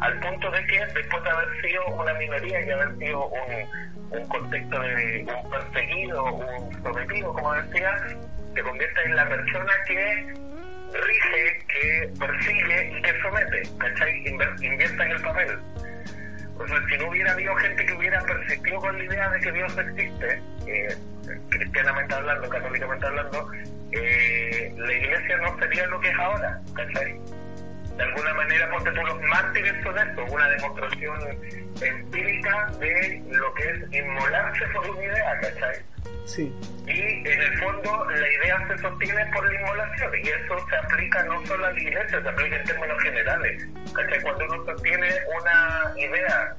[0.00, 4.28] al punto de que después de haber sido una minoría y haber sido un, un
[4.28, 7.96] contexto de un perseguido, un sometido, como decía,
[8.54, 10.34] te conviertes en la persona que
[10.92, 14.26] rige, que persigue y que somete, ¿cachai?
[14.26, 15.58] Invierta en el papel.
[16.58, 19.52] O sea, si no hubiera habido gente que hubiera persistido con la idea de que
[19.52, 20.96] Dios existe, eh,
[21.48, 23.50] cristianamente hablando, católicamente hablando,
[23.92, 27.18] eh, la iglesia no sería lo que es ahora, ¿cachai?
[28.00, 31.20] De alguna manera, porque tú los mártires son esto, una demostración
[31.82, 35.76] empírica de lo que es inmolarse por una idea, ¿cachai?
[36.24, 36.54] Sí.
[36.86, 41.22] Y en el fondo la idea se sostiene por la inmolación y eso se aplica
[41.24, 43.68] no solo a la iglesia, se aplica en términos generales.
[43.94, 44.22] ¿cachai?
[44.22, 45.08] Cuando uno sostiene
[45.38, 46.56] una idea,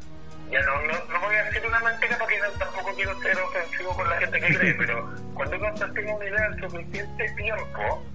[0.52, 4.18] ya no, no, voy a decir una mentira porque tampoco quiero ser ofensivo con la
[4.18, 8.06] gente que cree, pero cuando uno sostiene una idea en suficiente tiempo,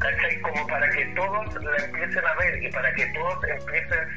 [0.00, 0.40] ¿cachai?
[0.40, 4.08] Como para que todos la empiecen a ver y para que todos empiecen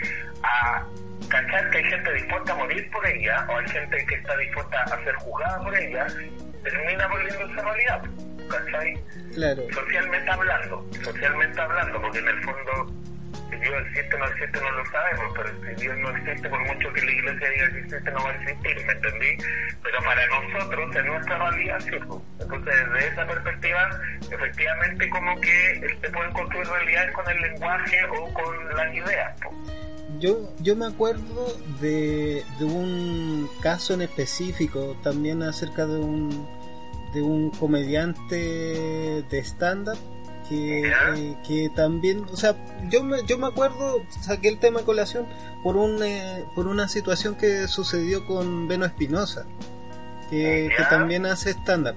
[0.43, 0.85] a
[1.29, 4.81] cachar que hay gente dispuesta a morir por ella o hay gente que está dispuesta
[4.83, 6.07] a ser juzgada por ella,
[6.63, 8.01] termina volviéndose realidad,
[8.49, 9.03] ¿cachai?
[9.33, 9.63] Claro.
[9.73, 12.93] Socialmente hablando, socialmente hablando, porque en el fondo
[13.59, 16.93] Dios existe o no existe no lo sabemos, pero si Dios no existe, por mucho
[16.93, 19.37] que la iglesia diga que existe, no va a existir, ¿me entendí?
[19.83, 21.91] Pero para nosotros, en nuestra realidad, sí.
[22.39, 23.89] Entonces, desde esa perspectiva,
[24.31, 29.39] efectivamente, como que se pueden construir realidades con el lenguaje o con las ideas.
[30.19, 36.47] Yo, yo me acuerdo de, de un caso en específico, también acerca de un,
[37.13, 40.12] de un comediante de stand-up
[40.47, 42.55] que, eh, que también, o sea,
[42.89, 45.27] yo me, yo me acuerdo, saqué el tema de colación
[45.63, 49.45] por, un, eh, por una situación que sucedió con Beno Espinosa,
[50.29, 51.95] que, que, también hace stand-up.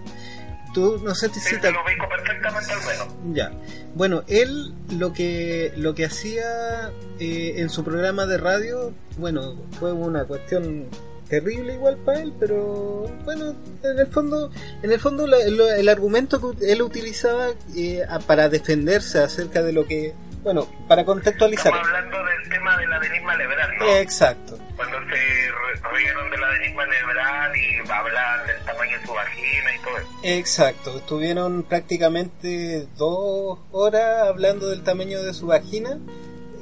[0.75, 1.73] Tú, no sé si te...
[1.73, 1.79] lo
[2.09, 3.51] perfectamente al Ya.
[3.95, 9.93] Bueno, él lo que, lo que hacía eh, en su programa de radio, bueno, fue
[9.93, 10.89] una cuestión
[11.29, 14.51] terrible igual para él, pero bueno, en el fondo,
[14.83, 20.15] en el fondo el argumento que él utilizaba eh, para defenderse acerca de lo que,
[20.43, 21.73] bueno, para contextualizar.
[21.73, 23.97] Estamos hablando del tema de la adenisma lebral, ¿no?
[23.97, 24.59] Exacto.
[24.77, 29.79] Cuando se rieron de la adenisma lebral y hablar del tamaño de su vagina y
[29.81, 30.09] todo eso.
[30.23, 35.99] Exacto, estuvieron prácticamente dos horas hablando del tamaño de su vagina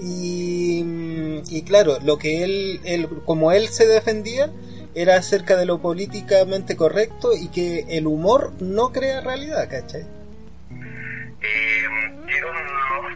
[0.01, 4.51] y, y claro, lo que él, él, como él se defendía,
[4.95, 10.03] era acerca de lo políticamente correcto y que el humor no crea realidad, ¿cachai?
[11.42, 11.82] Eh,
[12.26, 13.09] yo no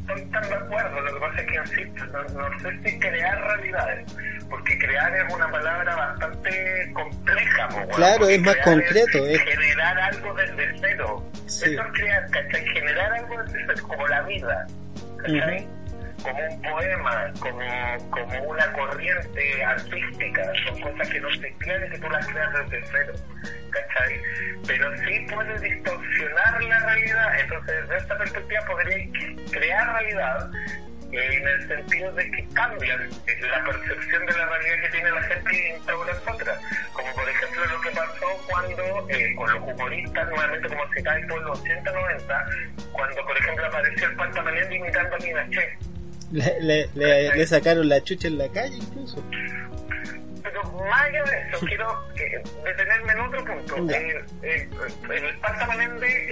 [0.00, 3.40] estoy tan de acuerdo, lo que pasa es que insisto, no, no sé si crear
[3.40, 4.12] realidades,
[4.48, 7.68] porque crear es una palabra bastante compleja.
[7.94, 9.26] claro, es más concreto.
[9.26, 11.24] Es generar algo desde cero.
[11.46, 12.66] Eso es crear, ¿cachai?
[12.66, 14.66] Generar algo desde cero, como la vida,
[15.18, 15.79] ¿cachai?
[16.22, 21.98] Como un poema, como, como una corriente artística, son cosas que no se crean que
[21.98, 23.12] tú las creas desde cero,
[23.70, 24.20] ¿cachai?
[24.66, 29.08] Pero sí puede distorsionar la realidad, entonces desde esta perspectiva podría
[29.50, 30.50] crear realidad
[31.12, 33.10] en el sentido de que cambian
[33.50, 36.58] la percepción de la realidad que tiene la gente y instauran otra.
[36.92, 41.42] Como por ejemplo lo que pasó cuando, eh, con los humoristas, nuevamente como citáis por
[41.42, 45.89] los 80-90, cuando por ejemplo apareció el Pantamalendo imitando a Pinochet
[46.30, 49.22] le, le, le, sacaron la chucha en la calle incluso.
[50.42, 53.94] Pero más allá de eso, quiero eh, detenerme en otro punto.
[53.94, 54.68] Eh, eh,
[55.10, 56.28] el Panta Menéndez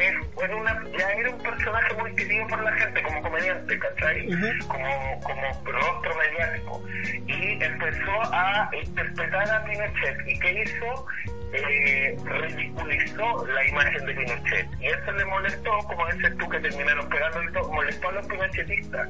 [0.99, 4.29] ya era un personaje muy querido por la gente como comediante, ¿cachai?
[4.67, 6.83] Como, como rostro mediático.
[7.27, 10.17] Y empezó a interpretar a Pinochet.
[10.27, 11.07] ¿Y qué hizo?
[11.53, 17.09] Eh, ridiculizó la imagen de Pinochet y eso le molestó, como dices tú, que terminaron
[17.09, 19.09] pegando molestó a los pinochetistas.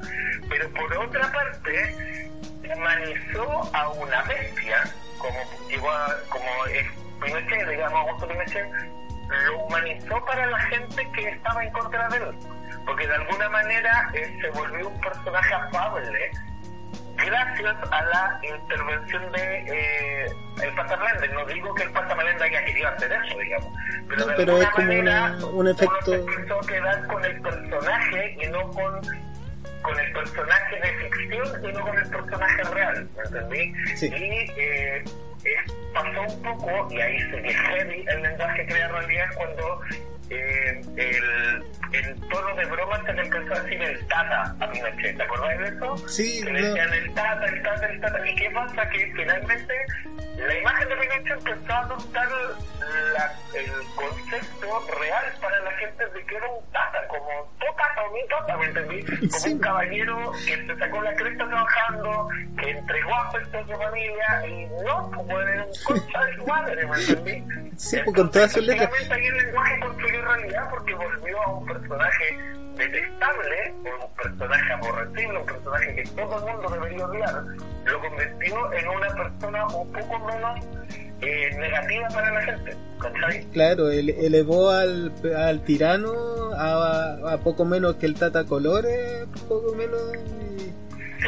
[0.48, 2.28] Pero por otra parte,
[2.74, 4.84] humanizó a una bestia,
[5.18, 5.38] como,
[6.28, 6.86] como es
[7.20, 8.66] Pinochet, digamos, Augusto Pinochet,
[9.46, 12.38] lo humanizó para la gente que estaba en contra de él,
[12.86, 16.30] porque de alguna manera se volvió un personaje afable
[17.24, 20.26] gracias a la intervención de eh,
[20.62, 21.28] el Patamende.
[21.28, 23.72] No digo que el Patamende haya querido hacer eso, digamos.
[24.08, 26.12] Pero, no, pero es como una, un efecto...
[26.12, 29.00] Uno se quedar con el personaje y no con
[29.82, 33.96] con el personaje de ficción y no con el personaje real, ¿me entendí?
[33.96, 34.06] Sí.
[34.06, 35.04] Y eh,
[35.94, 39.80] pasó un poco, y ahí se heavy el lenguaje crea realidad cuando
[40.30, 41.64] eh, el,
[41.94, 45.58] el tono de broma se le empezó a decir el tata a Pinochet, ¿te acordás
[45.58, 45.96] de eso?
[46.08, 48.28] Sí, Que le decían el tata, el tata, el tata.
[48.28, 48.88] ¿Y qué pasa?
[48.90, 49.74] Que finalmente
[50.36, 52.28] la imagen de Pinochet empezó a adoptar
[53.14, 57.28] la, el concepto real para la gente de que era un tata, como
[57.76, 59.02] tata o mi tata, ¿me entendí?
[59.04, 59.52] Como Sí.
[59.52, 64.66] un caballero que se sacó la cresta trabajando, que entregó afecto a su familia y
[64.84, 67.72] no, como era un concha de su madre, ¿me entendí?
[67.76, 68.90] Sí, pues, con todas sus letras.
[69.10, 72.38] El lenguaje construyó realidad porque volvió a un personaje
[72.76, 77.42] detestable, un personaje aborrecible, un personaje que todo el mundo debería odiar,
[77.84, 80.64] lo convirtió en una persona un poco menos
[81.20, 83.44] eh, negativa para la gente, ¿cachai?
[83.52, 86.12] Claro, ele- elevó al, al tirano
[86.56, 90.00] a, poco menos que el Tata Colores, poco menos.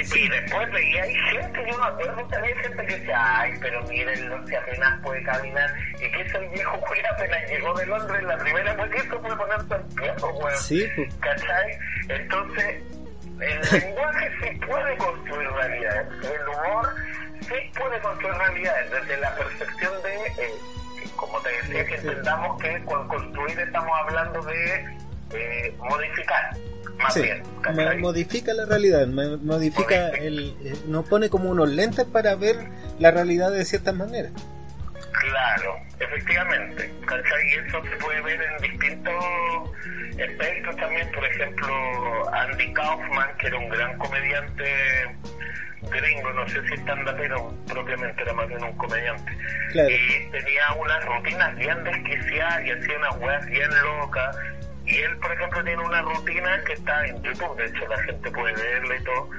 [0.05, 3.53] Sí, y después veía hay gente, yo me acuerdo que había gente que decía, ay,
[3.61, 8.23] pero mírenlo, si apenas puede caminar, y que ese viejo cuida apenas llegó de Londres,
[8.23, 10.59] la primera vez que fue ponerse en pie, weón.
[10.59, 11.15] Sí, pues.
[11.17, 11.79] ¿Cachai?
[12.09, 12.83] Entonces,
[13.41, 16.07] el lenguaje sí puede construir realidades.
[16.25, 16.95] El humor
[17.43, 20.55] sí puede construir realidades desde la percepción de, eh,
[21.17, 24.99] como te decía, que entendamos que con construir estamos hablando de
[25.35, 26.57] eh, modificar,
[26.99, 27.43] más Sí, bien.
[28.01, 32.57] modifica la realidad, mo- modifica el, eh, nos pone como unos lentes para ver
[32.99, 34.33] la realidad de ciertas maneras.
[35.13, 36.91] Claro, efectivamente.
[37.07, 37.49] ¿cachai?
[37.49, 39.15] Y eso se puede ver en distintos
[40.13, 41.11] aspectos también.
[41.13, 44.65] Por ejemplo, Andy Kaufman, que era un gran comediante
[45.91, 49.33] gringo, no sé si stand pero propiamente era más bien un comediante.
[49.73, 49.89] Claro.
[49.91, 54.37] Y tenía unas rutinas bien desquiciadas y hacía unas weas bien locas.
[54.91, 58.31] Y él, por ejemplo, tiene una rutina que está en YouTube, de hecho la gente
[58.33, 59.31] puede verla y todo,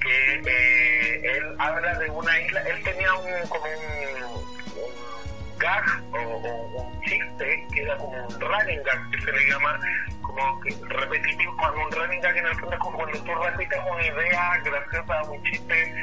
[0.00, 6.82] que eh, él habla de una isla, él tenía un como un, un gag o,
[6.82, 9.78] un chiste que era como un running gag que se le llama
[10.22, 14.06] como repetitivo cuando un running gag en el fondo es como cuando tú repites una
[14.06, 15.94] idea graciosa un chiste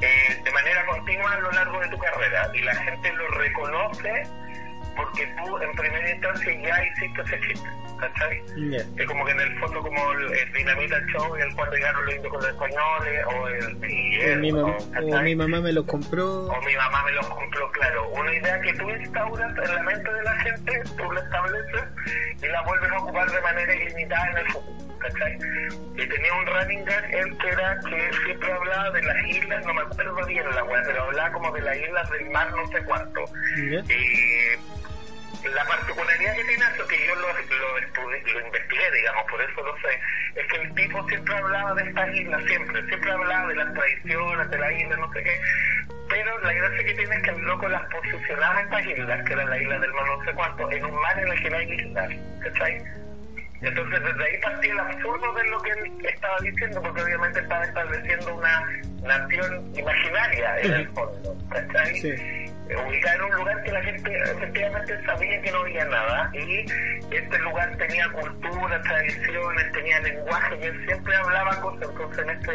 [0.00, 4.26] eh, de manera continua a lo largo de tu carrera y la gente lo reconoce
[4.96, 7.68] porque tú en primera instancia ya hiciste ese chiste
[8.00, 8.42] ¿cachai?
[8.96, 12.04] Es como que en el fondo como el, el Dinamita Show y el cuando llegaron
[12.04, 15.72] los indios con los españoles o el O Miguel, mi, mam- o, mi mamá me
[15.72, 16.46] lo compró.
[16.46, 18.08] o mi mamá me los compró, claro.
[18.08, 21.84] Una idea que tú instauras en la mente de la gente, tú la estableces
[22.42, 25.38] y la vuelves a ocupar de manera ilimitada en el futuro, ¿cachai?
[25.94, 29.74] Y tenía un running gag, él que era que siempre hablaba de las islas, no
[29.74, 32.82] me acuerdo bien la weá, pero hablaba como de las islas del mar no sé
[32.84, 33.20] cuánto.
[33.88, 34.81] Y
[35.50, 39.76] la particularidad que tiene eso, que yo lo, lo, lo investigué, digamos, por eso lo
[39.78, 40.00] sé,
[40.36, 44.50] es que el tipo siempre hablaba de estas islas, siempre, siempre hablaba de las tradiciones,
[44.50, 45.40] de la isla, no sé qué,
[46.08, 49.32] pero la gracia que tiene es que el loco las posicionaba en estas islas, que
[49.32, 51.56] era la isla del mar no sé cuánto, en un mar en el que no
[51.56, 52.84] hay islas, ¿cachai?
[53.62, 57.64] Entonces desde ahí partía el absurdo de lo que él estaba diciendo, porque obviamente estaba
[57.64, 62.00] estableciendo una nación imaginaria en el fondo, ¿cachai?
[62.00, 62.52] Sí.
[62.76, 66.30] Ubicada en un lugar que la gente efectivamente sabía que no había nada.
[66.34, 66.66] Y
[67.14, 72.52] este lugar tenía cultura, tradiciones, tenía lenguaje y él siempre hablaba cosas, entonces en este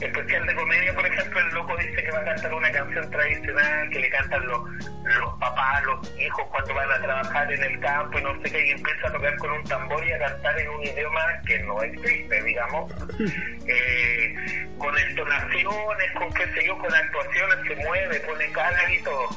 [0.00, 3.90] especial de comedia, por ejemplo, el loco dice que va a cantar una canción tradicional
[3.90, 4.60] que le cantan los,
[5.04, 8.66] los papás, los hijos cuando van a trabajar en el campo y no sé qué,
[8.66, 11.82] y empieza a tocar con un tambor y a cantar en un idioma que no
[11.82, 12.92] existe, digamos,
[13.66, 19.28] eh, con entonaciones, con qué sé yo, con actuaciones, se mueve, pone cara y todo.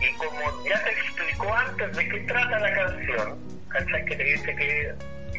[0.00, 4.04] Y como ya te explicó antes de qué trata la canción, ¿cachai?
[4.04, 4.94] Que te dice que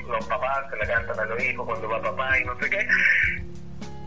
[0.08, 2.88] los papás se la cantan a los hijos cuando va papá y no sé qué,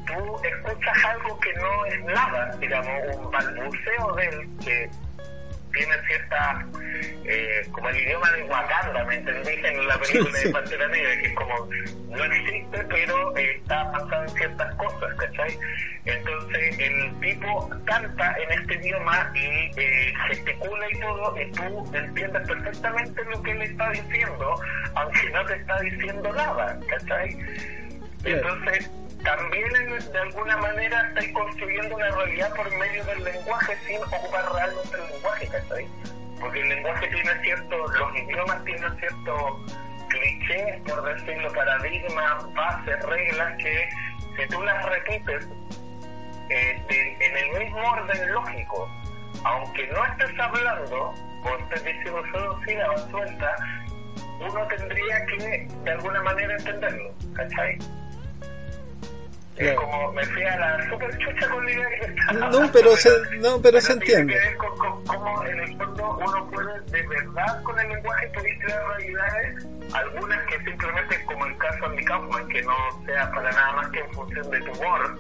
[0.06, 4.90] tú escuchas algo que no es nada, digamos, un balbuceo de él que
[5.72, 6.66] tiene cierta,
[7.24, 9.52] eh, como el idioma de Wakanda, ¿me entendí?
[9.64, 11.68] En la película de Pantera Negra, que es como,
[12.08, 15.58] no existe, pero eh, está pasando en ciertas cosas, ¿cachai?
[16.04, 22.48] Entonces el tipo canta en este idioma y eh, gesticula y todo, y tú entiendes
[22.48, 24.60] perfectamente lo que él está diciendo,
[24.94, 27.38] aunque no te está diciendo nada, ¿cachai?
[28.24, 28.90] Entonces,
[29.24, 34.44] también en- de alguna manera estáis construyendo una realidad por medio del lenguaje sin ocupar
[34.52, 35.88] realmente el lenguaje, ¿cachai?
[36.40, 39.72] Porque el lenguaje tiene cierto, los idiomas tienen ciertos
[40.08, 43.88] clichés, por decirlo, paradigmas, bases, reglas que
[44.36, 45.48] si tú las repites
[46.50, 48.90] eh, de- en el mismo orden lógico,
[49.44, 51.14] aunque no estés hablando
[51.44, 53.60] o estés diciendo solo sílabas sueltas,
[54.40, 57.78] uno tendría que de alguna manera entenderlo, ¿cachai?
[59.70, 62.96] Es como me fui a la super chucha con la idea que estaba No, pero
[62.96, 64.32] se- no, pero se tiene entiende.
[64.34, 68.30] que ver con, con- cómo en el fondo uno puede de verdad con el lenguaje
[68.32, 72.74] crear realidades, algunas que simplemente como el caso de mi Kaufman, que no
[73.06, 75.18] sea para nada más que en función de tu humor,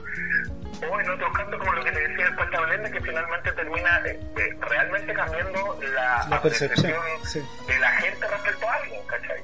[0.90, 2.58] o en otros casos como lo que te decía el Pasta
[2.92, 6.92] que finalmente termina eh, eh, realmente cambiando la, percepción,
[7.66, 9.42] de la gente respecto a alguien, ¿cachai?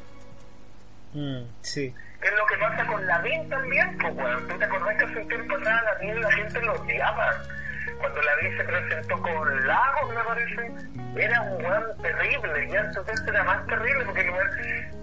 [1.15, 1.95] Mm, sí.
[2.23, 5.29] Es lo que pasa con Lavín también, pues, bueno, ¿tú te acordás que hace un
[5.29, 7.43] tiempo atrás Lavín la gente lo odiaba?
[8.01, 10.73] cuando la vi se presentó con Lagos, me parece,
[11.17, 14.25] era un weón terrible, ya entonces era más terrible porque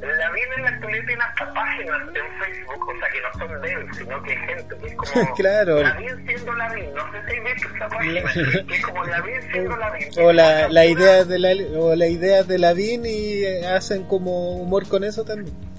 [0.01, 3.61] la vi en la actualidad tiene hasta páginas en Facebook, o sea que no son
[3.61, 5.83] de él, sino que hay gente que es como claro.
[5.83, 8.33] la vi siendo la vi, no sé si visto esa página,
[8.67, 10.05] que es como la vi siendo la vi.
[10.21, 14.57] O la, la idea de la, o la idea de la VIN y hacen como
[14.57, 15.74] humor con eso también.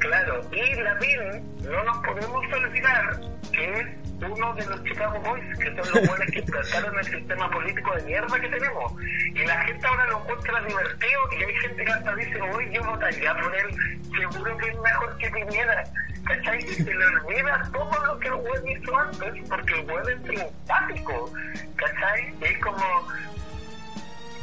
[0.00, 3.20] Claro, y la VIN no nos podemos olvidar
[3.52, 3.86] que es
[4.22, 8.02] uno de los Chicago Boys, que son los buenos que trataron el sistema político de
[8.04, 8.92] mierda que tenemos.
[9.34, 12.82] Y la gente ahora lo encuentra divertido y hay gente que hasta dice, hoy yo
[12.84, 13.76] votaría por él,
[14.18, 15.84] seguro que es mejor que Piñera.
[16.24, 16.58] ¿Cachai?
[16.58, 20.40] Y se le olvida todo lo que el güey hizo antes, porque el güey es
[20.40, 21.32] simpático.
[21.76, 22.34] ¿Cachai?
[22.40, 23.08] Es como...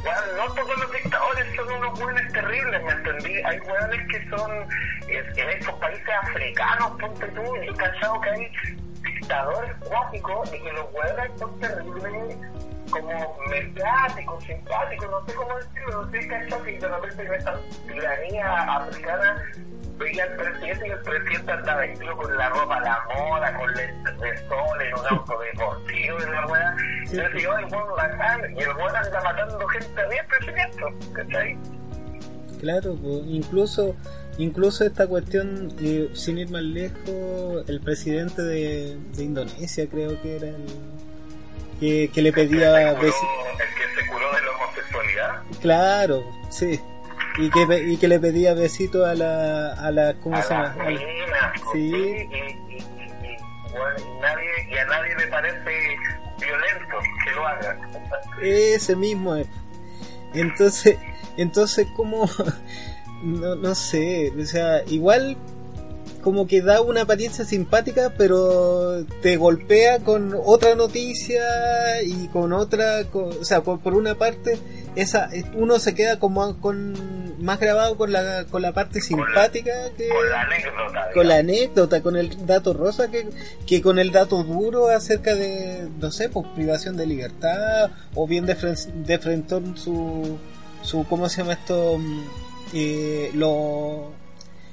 [0.02, 1.47] Bueno, no todos los dictadores
[1.78, 3.34] unos buenos terribles, ¿me entendí?
[3.42, 4.50] Hay hueones que son
[5.08, 8.52] en estos países africanos, ponte tú, y cachado que hay
[9.02, 12.36] dictadores cuáticos y que los huevos son terribles
[12.90, 16.28] como mediáticos, simpáticos, no sé cómo decirlo, no sé qué
[16.64, 19.42] que de repente en esta tiranía africana
[19.98, 23.74] veía al presidente y el presidente andaba vestido con la ropa a la moda, con
[23.74, 26.76] lentes de sol, en un auto deportivo y la weá.
[27.04, 31.08] Y yo digo, el buen bacán, y el buen anda matando gente a 10 presidentes,
[31.12, 31.58] ¿cachai?
[32.60, 33.94] Claro, pues, incluso
[34.38, 40.36] Incluso esta cuestión, eh, sin ir más lejos, el presidente de, de Indonesia creo que
[40.36, 40.64] era el
[41.80, 42.92] que, que le pedía...
[42.92, 45.42] ¿El que, se curó de la homosexualidad?
[45.60, 46.80] Claro, sí.
[47.38, 50.76] Y que, y que le pedía besitos a la, a la ¿cómo se llama?
[51.72, 51.78] sí.
[51.78, 53.36] Y, y, y,
[53.70, 55.96] bueno, nadie, y a nadie le parece
[56.40, 57.78] violento que lo haga.
[58.42, 59.46] Ese mismo es.
[60.34, 60.98] Entonces,
[61.36, 62.28] entonces, ¿cómo,
[63.22, 65.36] no, no sé, o sea, igual
[66.28, 71.40] como que da una apariencia simpática, pero te golpea con otra noticia
[72.04, 74.58] y con otra, o sea, por, una parte,
[74.94, 80.06] esa uno se queda como con más grabado con la con la parte simpática que
[80.10, 83.26] con la anécdota, con la anécdota, con el dato rosa que,
[83.66, 88.44] que con el dato duro acerca de no sé, pues privación de libertad o bien
[88.44, 90.36] de, de frente su
[90.82, 91.98] su cómo se llama esto
[92.74, 94.12] eh, lo,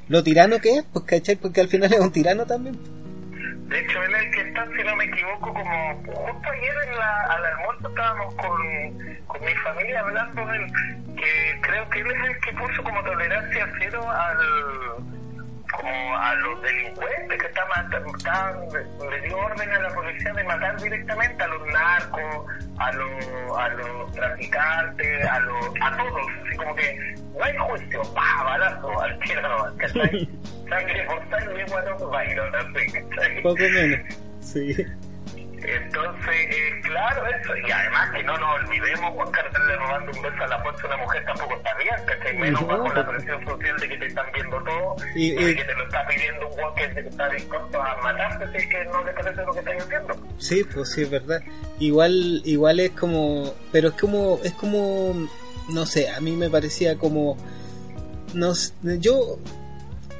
[0.07, 1.35] lo tirano que es, pues, ¿cachai?
[1.35, 2.77] Porque al final es un tirano también.
[3.69, 6.97] De hecho, él es el que está, si no me equivoco, como justo ayer en
[6.97, 10.65] la, al almuerzo estábamos con, con mi familia hablando del
[11.15, 14.37] que creo que él es el que puso como tolerancia cero al
[15.71, 17.89] como a los delincuentes que estaban,
[19.09, 22.45] le dio orden a la policía de matar directamente a los narcos,
[22.77, 28.01] a los, a los traficantes, a los, a todos, así como que no hay juicio,
[28.13, 29.19] pa, balazo, al
[29.77, 30.29] ¿cachai?
[30.69, 33.41] Sangre por sangre, bueno, Byron, así, ¿cachai?
[33.43, 33.99] Poco menos,
[34.39, 34.75] sí.
[35.67, 37.57] Entonces, eh, claro, eso.
[37.57, 40.87] Y además que no nos olvidemos, Juan Cartel robando un beso a la fuerza a
[40.87, 42.37] una mujer tampoco está bien, ¿cachai?
[42.37, 45.75] Menos bajo la presión social de que te están viendo todo y, de que te
[45.75, 49.45] lo está pidiendo un Juan que está dispuesto a matarte si que no le parece
[49.45, 50.15] lo que estás haciendo.
[50.37, 51.41] Sí, pues sí, es verdad.
[51.79, 55.27] Igual, igual es como, pero es como, es como,
[55.69, 57.37] no sé, a mí me parecía como,
[58.33, 58.53] no
[58.99, 59.39] yo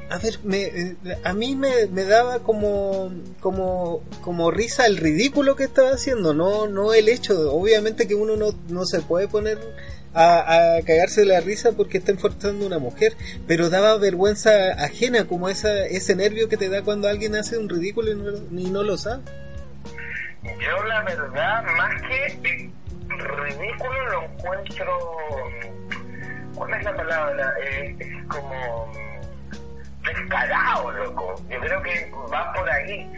[0.08, 5.64] a ver, me, eh, a mí me, daba como, como, como risa el ridículo que
[5.64, 8.36] estaba haciendo, no, no el hecho, obviamente que uno
[8.68, 9.58] no, se puede poner
[10.14, 13.16] a, cagarse de la risa porque está enforzando a una mujer,
[13.48, 17.68] pero daba vergüenza ajena, como esa, ese nervio que te da cuando alguien hace un
[17.68, 19.22] ridículo y no, y no lo sabe.
[20.44, 22.70] Yo la verdad, más que
[23.08, 24.98] ridículo lo encuentro,
[26.54, 27.54] ¿cuál es la palabra?
[27.64, 28.92] Eh, es como
[30.06, 31.34] descarado, loco.
[31.48, 33.10] Yo creo que va por ahí.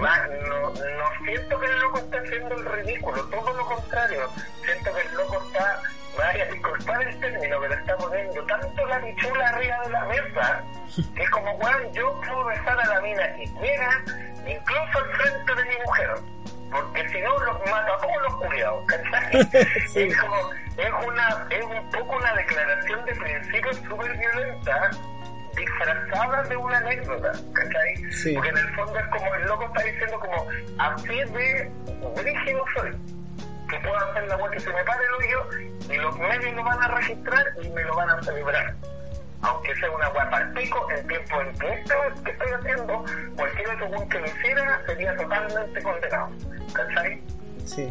[0.00, 4.28] Más, no, no siento que el loco esté haciendo el ridículo, todo lo contrario.
[4.64, 5.80] Siento que el loco está,
[6.16, 10.04] vaya a disculpar el término, que le está poniendo tanto la bichula arriba de la
[10.06, 10.64] mesa,
[11.14, 14.04] que es como, weón, yo puedo besar a la mina que quiera,
[14.46, 16.10] incluso al frente de mi mujer.
[16.70, 18.84] Porque si no los mato a todos los culiados,
[19.94, 24.90] es como, es una, es un poco una declaración de principio súper violenta
[25.56, 28.34] disfrazada de una anécdota, ¿cachai?
[28.34, 30.46] Porque en el fondo es como el loco está diciendo como,
[30.78, 31.70] así de
[32.16, 32.90] brígido soy,
[33.68, 35.48] que puedo hacer la web que se me pare el hoyo
[35.90, 38.74] y los medios lo van a registrar y me lo van a celebrar.
[39.42, 41.94] Aunque sea una web al pico, el tiempo en que esto
[42.24, 43.04] que estoy haciendo,
[43.36, 46.30] cualquier otro que lo hiciera sería totalmente condenado.
[46.72, 47.22] ¿Cachai?
[47.66, 47.88] Sí.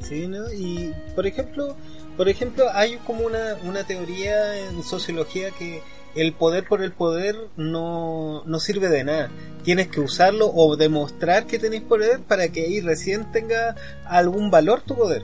[0.00, 0.52] Sí, ¿no?
[0.52, 1.76] Y, por ejemplo,
[2.16, 5.82] por ejemplo, hay como una, una teoría en sociología que
[6.14, 9.30] el poder por el poder no, no sirve de nada.
[9.62, 14.82] Tienes que usarlo o demostrar que tenés poder para que ahí recién tenga algún valor
[14.82, 15.22] tu poder.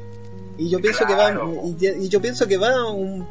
[0.58, 1.32] Y yo pienso que va
[1.78, 3.26] y, yo pienso que va un,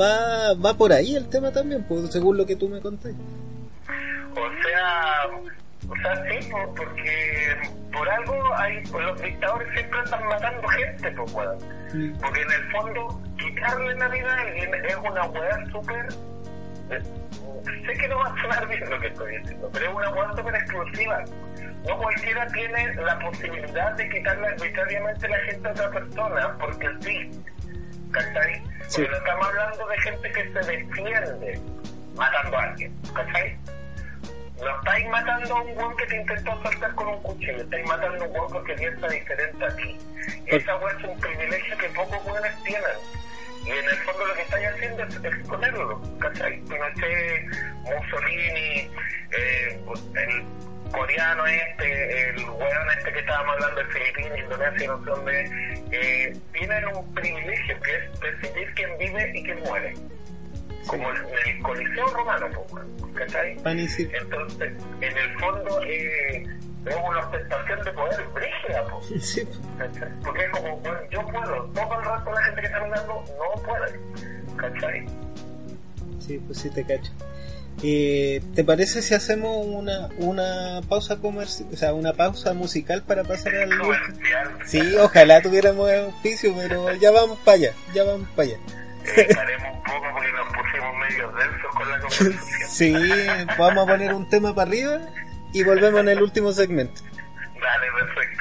[0.00, 3.10] va va por ahí el tema también, pues, según lo que tú me conté.
[3.10, 5.26] O sea,
[5.88, 7.56] o sea, sí, porque
[7.92, 11.30] por algo hay, los dictadores siempre están matando gente, pues,
[12.20, 16.08] Porque en el fondo, quitarle la vida a alguien es una hueá súper
[16.98, 20.36] sé que no va a sonar bien lo que estoy diciendo, pero es una hueá
[20.36, 21.24] súper exclusiva.
[21.86, 27.30] No cualquiera tiene la posibilidad de quitarle arbitrariamente la gente a otra persona, porque sí.
[28.10, 28.60] ¿Cachai?
[28.60, 31.60] No estamos hablando de gente que se defiende
[32.16, 32.94] matando a alguien.
[33.14, 33.56] ¿Cachai?
[34.60, 38.24] No estáis matando a un guan que te intentó saltar con un cuchillo, estáis matando
[38.24, 39.98] a un guan porque piensa diferente a ti.
[40.46, 42.82] Esa hueá es un privilegio que pocos buenos tienen
[43.64, 46.60] y en el fondo lo que estáis haciendo es exponerlo, ¿cachai?
[46.60, 47.46] Pinochet,
[47.84, 48.90] Mussolini,
[49.32, 49.80] eh,
[50.14, 50.44] el
[50.90, 56.36] coreano este, el weón este que estábamos hablando de Filipinas, Indonesia, no sé dónde, eh,
[56.52, 59.94] tienen un privilegio que es decidir quién vive y quién muere.
[60.90, 61.16] Como en
[61.46, 62.84] el Coliseo Romano, pues,
[63.14, 63.52] ¿cachai?
[63.52, 66.42] Entonces, en el fondo, eh,
[66.86, 68.86] es una ostentación de poder brígida,
[69.20, 69.48] sí.
[70.24, 73.24] porque es como, bueno, yo puedo, todo el resto de la gente que está mirando
[73.38, 74.00] no puede,
[74.56, 75.06] ¿cachai?
[76.18, 77.12] Sí, pues sí te cacho.
[77.82, 83.24] Eh, ¿Te parece si hacemos una, una pausa comercial, o sea, una pausa musical para
[83.24, 84.58] pasar al comercial?
[84.66, 88.58] Sí, ojalá tuviéramos auspicio, pero ya vamos para allá, ya vamos para allá.
[89.16, 90.49] Estaremos un poco porque nos
[91.10, 92.40] pusimos medio densos con la conversación.
[92.68, 92.94] sí,
[93.58, 95.00] vamos a poner un tema para arriba
[95.52, 97.02] y volvemos en el último segmento.
[97.60, 98.39] Dale, perfecto.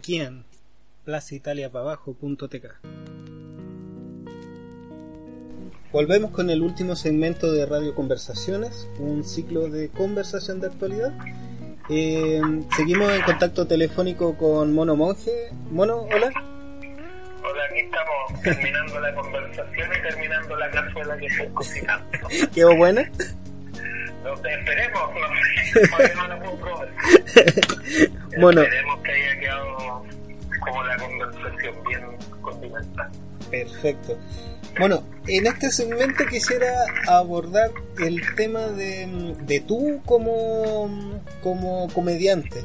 [0.00, 0.44] Aquí en
[1.04, 2.64] plazaitaliapabajo.tk.
[5.92, 11.12] Volvemos con el último segmento de Radio Conversaciones, un ciclo de conversación de actualidad.
[11.90, 12.40] Eh,
[12.74, 15.50] seguimos en contacto telefónico con Mono Monje.
[15.70, 16.32] Mono, hola.
[17.42, 22.18] Hola, aquí estamos terminando la conversación y terminando la cazuela que estoy cocinando.
[22.54, 23.10] ¿Quedó buena?
[24.24, 26.88] No, esperemos, no, no la puedo probar.
[28.40, 28.62] bueno.
[28.62, 30.04] Esperemos que haya quedado
[30.60, 32.02] como la conversación bien
[32.42, 33.10] continental.
[33.50, 34.18] Perfecto.
[34.78, 42.64] Bueno, en este segmento quisiera abordar el tema de, de tú como, como comediante.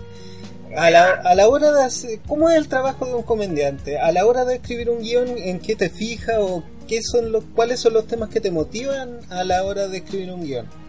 [0.77, 3.97] A la, a la hora de hacer, ¿cómo es el trabajo de un comediante?
[3.97, 7.45] A la hora de escribir un guion, ¿en qué te fijas o qué son los,
[7.55, 10.84] cuáles son los temas que te motivan a la hora de escribir un guion?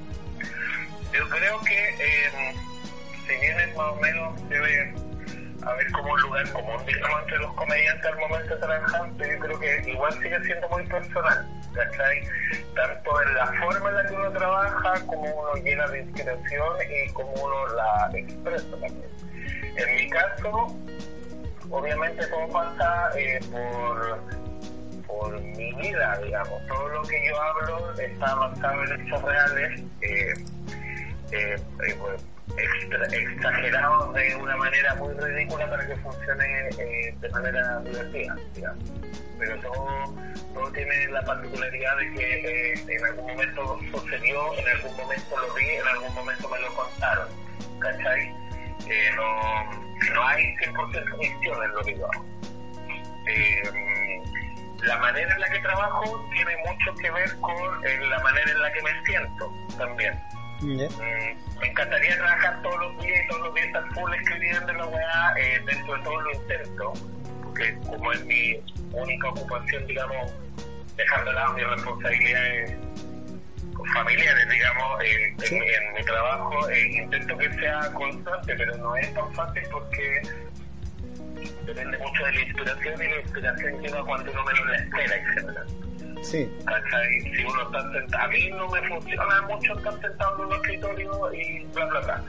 [1.16, 2.54] Yo creo que eh,
[3.26, 4.94] si bien es más o menos debe
[5.62, 9.58] haber como un lugar común, digamos, entre los comediantes al momento de trabajar, yo creo
[9.58, 12.22] que igual sigue siendo muy personal, ¿cachai?
[12.74, 17.12] Tanto en la forma en la que uno trabaja, como uno llena de inspiración y
[17.12, 19.10] como uno la expresa también.
[19.76, 20.76] En mi caso,
[21.70, 24.20] obviamente todo pasa eh, por
[25.06, 26.66] por mi vida, digamos.
[26.66, 29.82] Todo lo que yo hablo está basado en hechos reales.
[30.02, 30.34] Eh,
[31.32, 31.56] eh,
[31.86, 31.96] eh,
[33.12, 38.36] exagerados de una manera muy ridícula para que funcione eh, de manera divertida.
[39.38, 40.14] Pero todo,
[40.54, 45.66] todo tiene la particularidad de que en algún momento sucedió, en algún momento lo vi,
[45.66, 47.28] en algún momento me lo contaron,
[47.80, 48.34] ¿cachai?
[49.16, 52.08] no, no hay 100% ficción en lo que yo
[54.86, 58.72] la manera en la que trabajo tiene mucho que ver con la manera en la
[58.72, 60.18] que me siento también.
[60.60, 60.76] Mm,
[61.60, 65.34] me encantaría trabajar todos los días y todos los días estar full escribiendo la weá
[65.38, 66.92] eh, dentro de todo lo intento,
[67.44, 68.56] porque como es mi
[68.92, 70.32] única ocupación, digamos,
[70.96, 72.78] dejando de lado mis responsabilidades
[73.92, 79.62] familiares, digamos, en, mi trabajo, eh, intento que sea constante, pero no es tan fácil
[79.70, 80.22] porque
[81.66, 85.26] depende mucho de la inspiración y la inspiración llega cuando uno menos la espera en
[85.26, 85.66] general.
[86.26, 86.50] Sí.
[87.22, 91.32] Si uno está sentado, a mí no me funciona mucho estar sentado en un escritorio
[91.32, 92.22] y bla, bla, bla.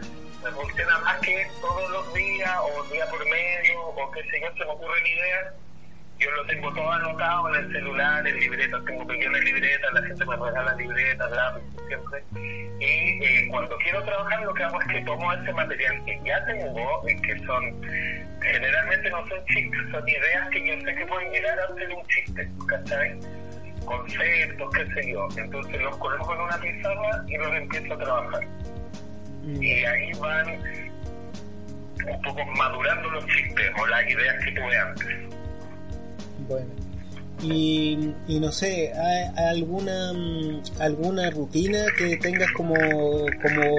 [0.43, 4.53] Me funciona más que todos los días o día por medio o qué sé yo,
[4.55, 5.53] se me ocurren ideas.
[6.19, 10.25] Yo lo tengo todo anotado en el celular, en libretas, tengo pequeñas libretas, la gente
[10.25, 12.23] me regala libretas, lápices siempre.
[12.79, 16.45] Y eh, cuando quiero trabajar lo que hago es que tomo ese material que ya
[16.45, 17.81] tengo, que son,
[18.41, 22.07] generalmente no son chistes, son ideas que yo sé que pueden llegar a ser un
[22.07, 23.46] chiste, ¿cachai?
[23.87, 25.27] Conceptos, qué sé yo.
[25.35, 28.47] Entonces los coloco en una pizarra y los empiezo a trabajar.
[29.43, 29.63] Mm.
[29.63, 30.47] Y ahí van
[32.05, 35.07] un poco madurando los chistes o las ideas que tuve antes.
[36.47, 36.87] Bueno.
[37.41, 40.11] Y, y no sé, ¿hay alguna
[40.79, 43.75] alguna rutina que tengas como como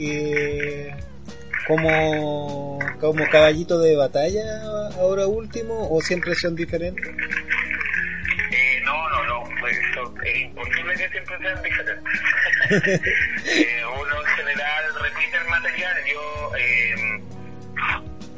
[0.00, 0.94] eh,
[1.66, 7.04] como como caballito de batalla ahora último o siempre son diferentes?
[11.38, 12.04] Sean diferentes.
[13.46, 17.22] Eh, uno en general repite el material yo eh,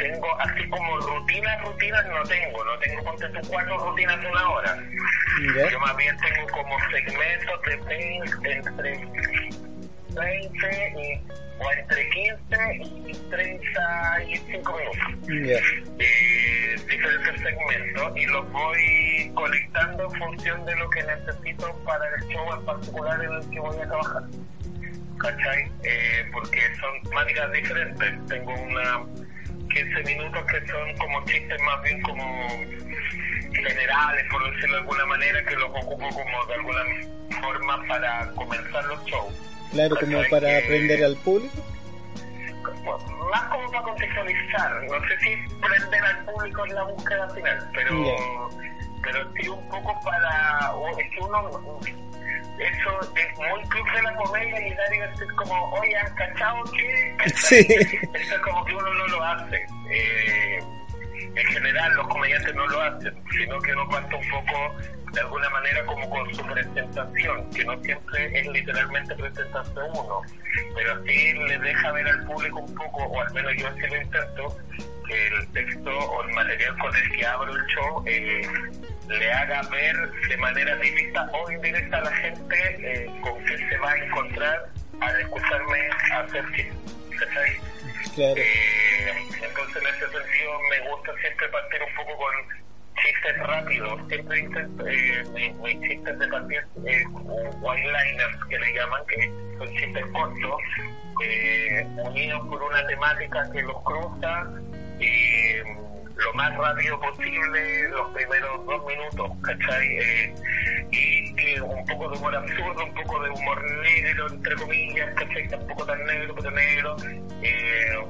[0.01, 4.79] tengo así como rutinas, rutinas no tengo, no tengo ponte cuatro rutinas de una hora.
[5.71, 8.93] Yo más bien tengo como segmentos de 20, entre
[10.15, 11.21] 20 y,
[11.59, 15.29] o entre 15 y 35 minutos.
[15.29, 15.59] Ya.
[15.99, 22.29] Eh, diferentes segmentos y los voy conectando en función de lo que necesito para el
[22.29, 24.23] show en particular en el que voy a trabajar.
[25.19, 25.71] ¿Cachai?
[25.83, 28.27] Eh, porque son temáticas diferentes.
[28.27, 29.05] Tengo una
[29.69, 32.49] 15 minutos que son como chistes más bien como
[33.53, 36.81] generales, por decirlo de alguna manera, que los ocupo como de alguna
[37.41, 39.35] forma para comenzar los shows.
[39.73, 41.63] Claro, como para Que- aprender al público.
[43.31, 48.49] más como para contextualizar, no sé si prender al público en la búsqueda final, pero,
[49.03, 51.81] pero sí un poco para, es que uno,
[52.59, 56.63] eso es muy club de la comedia y dar y decir como, oye, ¿han cachado
[56.77, 57.17] qué?
[57.35, 57.67] Sí.
[57.69, 59.67] Eso es como que uno no lo hace.
[59.91, 60.59] Eh,
[61.35, 64.77] en general los comediantes no lo hacen, sino que uno parte un poco
[65.13, 70.23] de alguna manera como con su presentación, que no siempre es literalmente presentarse uno,
[70.75, 74.01] pero sí le deja ver al público un poco, o al menos yo así lo
[74.01, 74.57] intento,
[75.07, 78.43] que el texto o el material con el que abro el show eh,
[79.09, 79.97] le haga ver
[80.29, 84.71] de manera directa o indirecta a la gente eh, con qué se va a encontrar
[85.01, 87.00] al escucharme hacer chistes.
[87.19, 87.61] ¿Cachai?
[88.15, 88.35] Claro.
[88.37, 92.61] Eh, entonces en ese sentido me gusta siempre partir un poco con
[93.03, 94.39] chistes rápidos, siempre
[94.87, 97.05] eh, mis, mis chistes de partir eh,
[97.63, 100.61] one-liners que le llaman, que son chistes cortos,
[101.25, 104.47] eh, unidos por una temática que los cruza
[104.99, 105.57] y
[106.25, 109.87] lo más rápido posible los primeros dos minutos, ¿cachai?
[109.99, 110.35] Eh,
[110.91, 115.49] y, y un poco de humor absurdo, un poco de humor negro, entre comillas, ¿cachai?
[115.49, 116.97] Tampoco tan negro, pero negro.
[117.43, 118.05] Eh,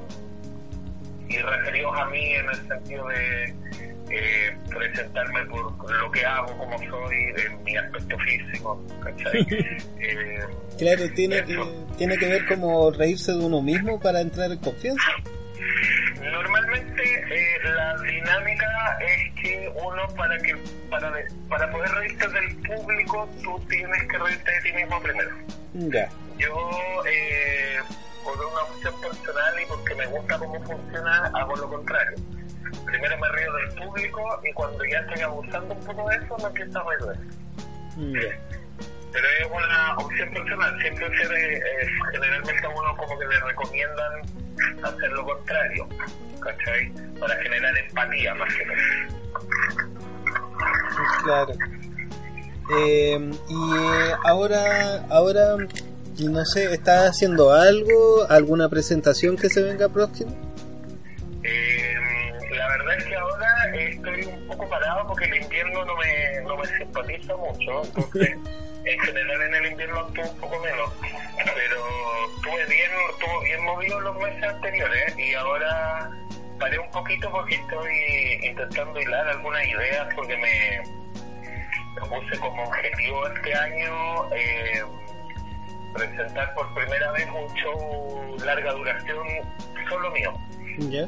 [1.29, 3.55] y referidos a mí en el sentido de
[4.11, 9.47] eh, presentarme por lo que hago, como soy, en mi aspecto físico, ¿cachai?
[10.01, 10.39] Eh,
[10.77, 11.59] Claro, tiene que,
[11.97, 15.11] tiene que ver como reírse de uno mismo para entrar en confianza.
[17.75, 20.55] La dinámica es que uno para que
[20.89, 25.29] para de- para poder reírte del público tú tienes que reírte de ti mismo primero.
[25.73, 26.09] Ya.
[26.37, 26.53] Yo
[27.07, 27.79] eh,
[28.23, 32.17] por una opción personal y porque me gusta cómo funciona hago lo contrario.
[32.85, 36.45] Primero me río del público y cuando ya estoy abusando un poco de eso me
[36.45, 37.19] empiezo a reír.
[37.97, 38.59] Ya.
[39.11, 41.61] Pero es una opción personal, siempre se eh,
[42.11, 44.21] generalmente a uno como que le recomiendan
[44.83, 45.87] hacer lo contrario,
[46.39, 46.91] ¿cachai?
[47.19, 49.21] Para generar empatía más que nada.
[51.23, 51.53] Claro.
[52.77, 55.57] Eh, y eh, ahora, ahora,
[56.19, 58.25] no sé, ¿estás haciendo algo?
[58.29, 60.31] ¿Alguna presentación que se venga próxima?
[61.43, 61.95] Eh,
[62.51, 66.57] la verdad es que ahora estoy un poco parado porque el invierno no me, no
[66.57, 68.37] me simpatiza mucho, entonces
[68.85, 70.91] en general en el invierno actúo un poco menos,
[71.37, 76.09] pero estuve bien, estuvo bien movido los meses anteriores y ahora
[76.59, 80.83] paré un poquito porque estoy intentando hilar algunas ideas porque me,
[82.07, 84.83] puse como objetivo este año eh,
[85.93, 89.27] presentar por primera vez un show larga duración
[89.89, 90.33] solo mío.
[90.89, 91.07] Ya.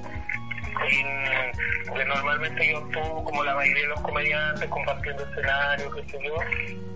[0.89, 6.19] Y, porque normalmente yo estuve como la mayoría de los comediantes compartiendo escenarios, qué sé
[6.23, 6.35] yo.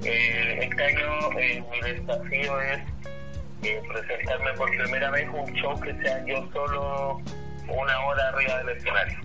[0.03, 2.79] Eh, este año eh, mi desafío es
[3.63, 7.21] eh, presentarme por primera vez un show que sea yo solo
[7.67, 9.19] una hora arriba del escenario.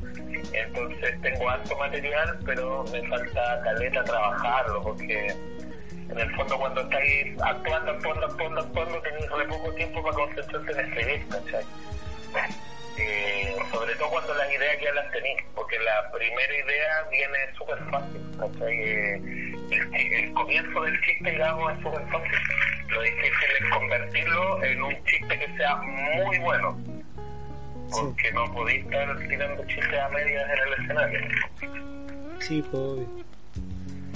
[0.53, 7.41] Entonces tengo alto material, pero me falta caleta trabajarlo, porque en el fondo cuando estáis
[7.41, 11.65] actuando, actuando, actuando, actuando, tenéis re poco tiempo para concentrarse en escribir, ¿cachai?
[12.99, 17.79] Eh, sobre todo cuando las ideas ya las tenéis, porque la primera idea viene súper
[17.91, 18.21] fácil.
[18.69, 19.21] Eh,
[19.71, 22.33] el, el comienzo del chiste, digamos, es súper fácil.
[22.89, 26.79] Lo difícil es convertirlo en un chiste que sea muy bueno,
[27.91, 31.21] porque no podéis estar tirando chistes a medias en el escenario.
[32.41, 33.01] Sí, pues.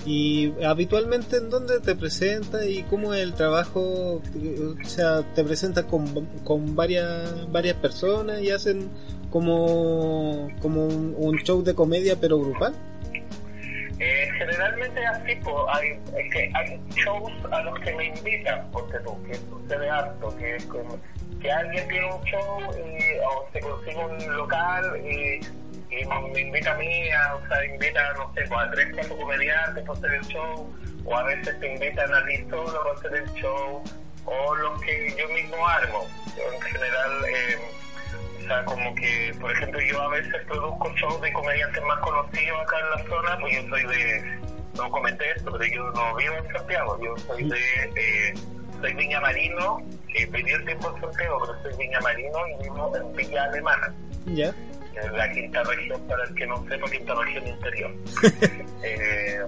[0.07, 4.23] ¿Y habitualmente en dónde te presentas y cómo es el trabajo?
[4.23, 8.89] O sea, ¿te presentas con, con varias, varias personas y hacen
[9.31, 12.73] como, como un, show de comedia pero grupal?
[13.99, 15.33] Eh, generalmente así,
[15.73, 20.37] hay, es que hay shows a los que me invitan, porque tú, que sucede harto,
[20.37, 20.57] que,
[21.41, 25.41] que alguien tiene un show y, o se consigue un local y,
[26.01, 29.16] y me invita a mí, a, o sea, invita, no sé, pues, a tres, cuatro
[29.16, 30.74] comediantes para hacer el show,
[31.05, 33.82] o a veces te invitan a ti solo para hacer el show,
[34.24, 36.07] o los que yo mismo armo.
[36.36, 37.59] Yo, en general, eh,
[38.38, 42.61] O sea, como que, por ejemplo, yo a veces produzco shows de comediantes más conocidos
[42.61, 44.38] acá en la zona, pues yo soy de,
[44.76, 47.59] no comenté esto, pero yo no vivo en Santiago, yo soy de,
[47.97, 48.34] eh,
[48.80, 49.78] soy Viña Marino,
[50.14, 53.94] eh, viví el tiempo en Santiago, pero soy Viña Marino y vivo en Villa Alemana.
[54.26, 54.55] Ya.
[55.12, 57.92] La quinta región, para el que no sepa, quinta región interior.
[58.82, 59.40] eh,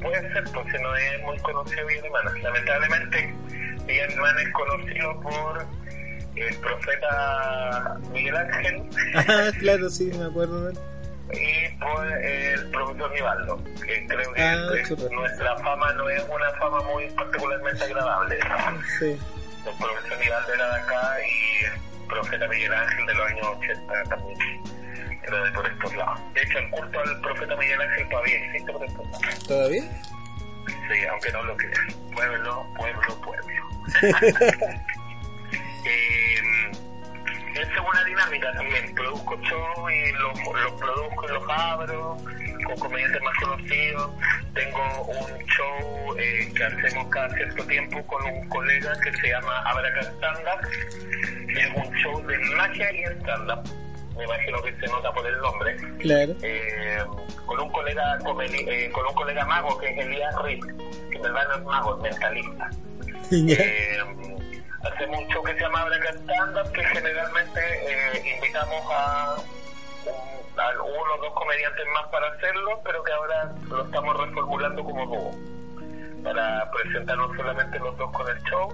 [0.00, 2.32] puede ser, porque no es muy conocido Villa Alemana.
[2.42, 3.34] Lamentablemente,
[3.86, 5.66] Villa Alemana es conocido por
[6.36, 8.82] el profeta Miguel Ángel.
[9.16, 10.78] Ah, claro, sí, me acuerdo de él.
[11.32, 16.50] Y por el profesor Nivaldo, que creo que Ah, es- nuestra fama no es una
[16.58, 18.38] fama muy particularmente agradable.
[18.98, 19.18] Sí.
[19.66, 24.02] El profesor Nivaldo era de acá y el profeta Miguel Ángel de los años 80
[24.10, 24.38] también
[25.30, 26.20] de por estos lados.
[26.34, 29.44] De hecho, el culto al profeta Miguel Ángel todavía existe por estos lados.
[29.46, 29.82] ¿Todavía?
[30.66, 31.94] Sí, aunque no lo creas.
[32.12, 33.44] Pueblo, pueblo, pueblo.
[35.84, 36.24] eh,
[37.54, 38.94] esa es una dinámica también.
[38.94, 40.40] Produzco show y los,
[40.78, 42.16] produzco y los abro
[42.64, 44.10] con comediantes más conocidos.
[44.54, 49.60] Tengo un show eh, que hacemos cada cierto tiempo con un colega que se llama
[49.66, 50.68] Abraca Stand Up.
[51.48, 53.83] Es un show de magia y stand-up.
[54.16, 56.34] Me imagino que se nota por el nombre Claro.
[56.42, 56.98] eh,
[57.46, 58.16] con un colega
[58.68, 60.64] eh, con un colega mago que es Elías Rick,
[61.10, 62.70] que en verdad no es mago, es mentalista.
[63.32, 63.98] Eh,
[64.82, 70.60] hacemos un show que se llama Abraca Stand Up, que generalmente eh, invitamos a, un-
[70.60, 75.06] a uno o dos comediantes más para hacerlo, pero que ahora lo estamos reformulando como
[75.06, 75.30] dúo,
[76.22, 78.72] para presentarnos solamente los dos con el show.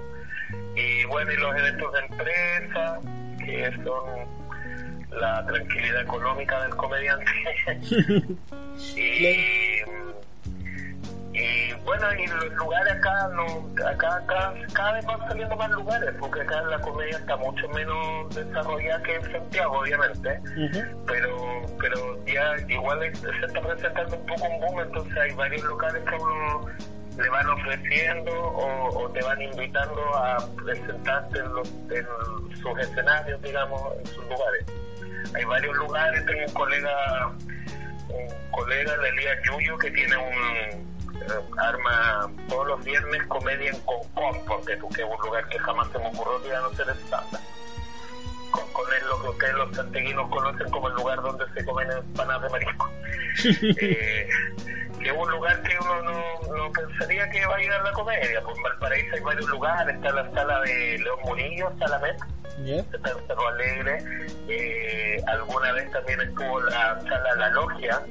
[0.74, 2.98] Y bueno, y los eventos de empresa,
[3.38, 4.28] que son
[5.12, 7.24] la tranquilidad económica del comediante.
[8.96, 9.82] y,
[11.32, 16.10] y bueno, y los lugares acá, no, acá, acá cada vez van saliendo más lugares,
[16.18, 20.40] porque acá la comedia está mucho menos desarrollada que en Santiago, obviamente,
[21.06, 26.02] pero pero ya igual se está presentando un poco un boom, entonces hay varios locales
[26.04, 26.66] que uno
[27.16, 33.40] le van ofreciendo o, o te van invitando a presentarte en, los, en sus escenarios,
[33.42, 34.64] digamos, en sus lugares.
[35.34, 37.32] Hay varios lugares, tengo un colega,
[38.08, 43.80] un colega de Elías Yuyo que tiene un eh, arma todos los viernes comedia en
[43.80, 46.88] Concón, porque es un lugar que jamás se me ocurrió que iba a no ser
[46.90, 47.40] estándar.
[48.50, 52.42] Concón es lo que ustedes los santeguinos conocen como el lugar donde se comen empanadas
[52.42, 52.90] de marisco.
[53.80, 54.28] eh,
[55.00, 57.92] que es un lugar que uno no, no pensaría que va a ir a la
[57.92, 58.42] comedia.
[58.42, 62.18] Pues en Valparaíso hay varios lugares, está la sala de León Murillo, Sala Met,
[62.64, 62.76] Ya.
[62.76, 63.98] está en Cerro Alegre.
[64.48, 68.02] Eh, alguna vez también estuvo la sala La Logia,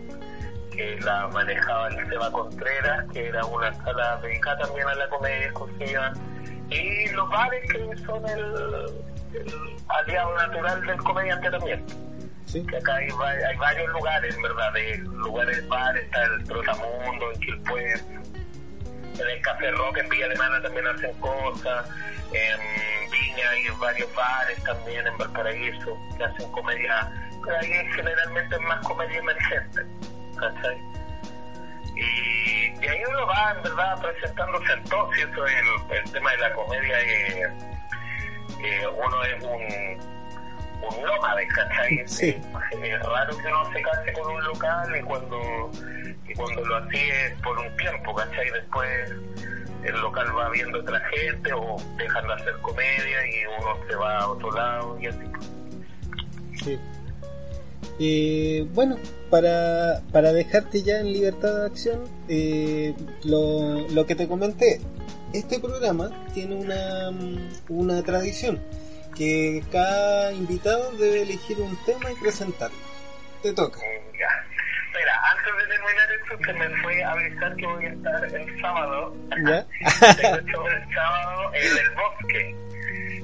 [0.72, 5.46] que la manejaba el Seba Contreras, que era una sala dedicada también a la comedia
[5.46, 6.14] exclusiva.
[6.70, 8.86] Y los bares que son el,
[9.34, 11.86] el aliado natural del comediante también.
[12.46, 12.66] Sí.
[12.66, 17.32] Que acá hay, va- hay varios lugares, en verdad, de lugares bares, está el Trotamundo,
[17.32, 21.88] en Quilpué, en el Café Rock en Villa Alemana también hacen cosas,
[22.32, 27.12] en Viña hay varios bares también, en Valparaíso, que hacen comedia,
[27.46, 29.82] pero ahí generalmente es más comedia emergente,
[30.40, 30.78] ¿cachai?
[31.96, 36.12] Y, y ahí uno va, en verdad, presentándose en todo, si eso es el, el
[36.12, 37.44] tema de la comedia, eh,
[38.64, 40.20] eh, uno es un
[40.82, 42.04] un nómade, ¿cachai?
[42.08, 42.36] Sí.
[42.82, 45.72] Es raro que uno se case con un local y cuando,
[46.28, 48.50] y cuando lo hacía es por un tiempo, ¿cachai?
[48.52, 49.12] Después
[49.84, 54.20] el local va viendo otra gente o dejan de hacer comedia y uno se va
[54.20, 55.20] a otro lado y así.
[56.64, 56.80] Sí.
[58.02, 58.98] Eh, bueno,
[59.30, 62.94] para, para dejarte ya en libertad de acción, eh,
[63.24, 64.80] lo, lo que te comenté,
[65.34, 67.12] este programa tiene una,
[67.70, 68.60] una tradición,
[69.16, 72.78] que cada invitado debe elegir un tema y presentarlo.
[73.44, 73.80] Te toca.
[73.80, 74.28] Mm, Ya.
[74.88, 78.62] Espera, antes de terminar esto, se me fue a avisar que voy a estar el
[78.62, 79.16] sábado.
[79.48, 79.66] ¿Ya?
[80.46, 82.56] Tengo el sábado en el bosque.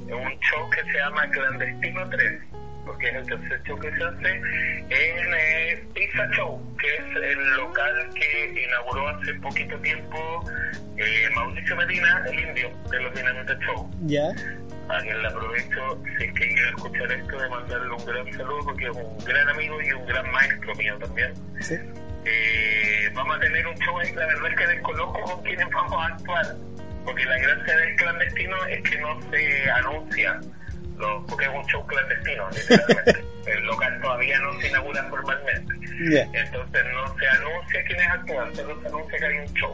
[0.06, 2.42] Un show que se llama Clandestino 3,
[2.86, 7.54] porque es el tercer show que se hace en eh, Pizza Show, que es el
[7.56, 10.46] local que inauguró hace poquito tiempo
[10.98, 13.90] eh, Mauricio Medina, el indio de los Dinamita Show.
[14.06, 14.30] ¿Ya?
[14.90, 18.60] A quien le aprovecho, si es que quiere escuchar esto, de mandarle un gran saludo,
[18.66, 21.34] porque es un gran amigo y un gran maestro mío también.
[21.60, 21.76] ¿Sí?
[22.26, 25.94] Eh, vamos a tener un show ahí, la verdad es que desconozco con quiénes vamos
[25.94, 26.46] a actuar,
[27.04, 30.40] porque la gracia del clandestino es que no se anuncia,
[30.98, 33.26] lo- porque es un show clandestino, literalmente.
[33.46, 35.74] El local todavía no se inaugura formalmente.
[36.34, 39.74] Entonces no se anuncia quiénes actúan, solo se anuncia que hay un show.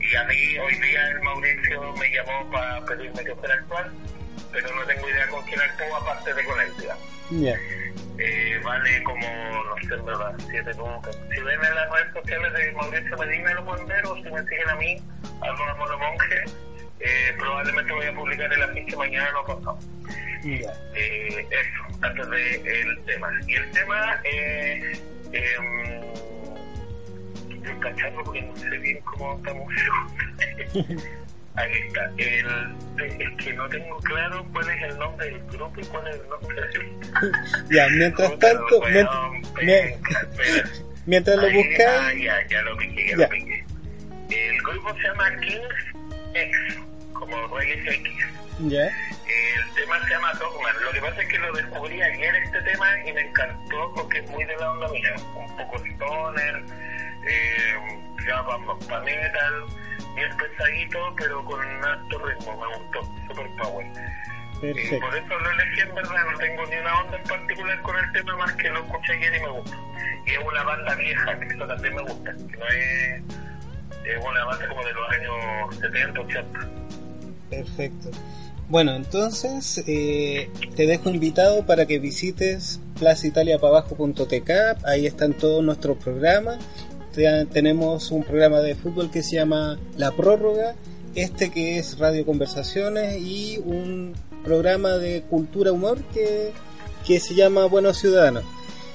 [0.00, 3.90] Y a mí hoy día el Mauricio me llamó para pedirme que fuera a actuar,
[4.50, 6.68] pero no tengo idea con quién actúo aparte de con él.
[6.80, 6.96] ¿Ya?
[8.18, 9.26] eh, vale como,
[9.64, 11.16] no sé, verdad, 7 lucas.
[11.32, 14.42] Si ven en las redes sociales de Mauricio Medina lo pueden ver, o si me
[14.42, 14.96] siguen a mí,
[15.40, 16.44] arroba monomonje,
[17.02, 19.78] eh, probablemente voy a publicar el afiche mañana o pasado.
[20.44, 23.28] Eh, eso, antes del tema.
[23.46, 25.02] Y el tema es...
[25.32, 26.00] Eh,
[27.50, 29.72] estoy cachando porque no sé bien cómo estamos.
[31.54, 32.10] Ahí está.
[32.16, 32.46] El,
[33.20, 36.28] es que no tengo claro cuál es el nombre del grupo y cuál es el
[36.28, 36.92] nombre del
[37.70, 38.80] Ya, mientras tanto,
[41.06, 41.80] mientras, lo buscáis.
[41.88, 43.64] Ah, ya, ya lo piqué, ya, lo piqué.
[44.30, 45.92] El grupo se llama Kings
[46.34, 46.78] X,
[47.26, 48.12] como Reyes X.
[48.60, 48.84] Ya.
[48.84, 50.74] El tema se llama Dogman.
[50.82, 54.30] Lo que pasa es que lo descubrí ayer este tema y me encantó porque es
[54.30, 55.14] muy de la onda mía.
[55.34, 56.64] Un poco stoner,
[57.26, 57.74] eh,
[58.26, 59.66] ya para metal
[60.14, 63.86] bien pesadito, pero con un alto ritmo, me gustó, super power.
[64.62, 67.98] Y por eso lo elegí en verdad, no tengo ni una onda en particular con
[67.98, 69.76] el tema más que lo escuché ayer y me gusta.
[70.26, 73.22] Y es una banda vieja, que eso también me gusta, que no es,
[74.04, 76.82] es una banda como de los años 70, 80.
[77.56, 78.10] Perfecto.
[78.68, 84.50] Bueno, entonces eh, te dejo invitado para que visites placitaliapabajo.tk,
[84.84, 86.58] ahí están todos nuestros programas
[87.12, 90.74] tenemos un programa de fútbol que se llama La Prórroga,
[91.14, 96.52] este que es Radio Conversaciones y un programa de cultura humor que,
[97.06, 98.44] que se llama Buenos Ciudadanos.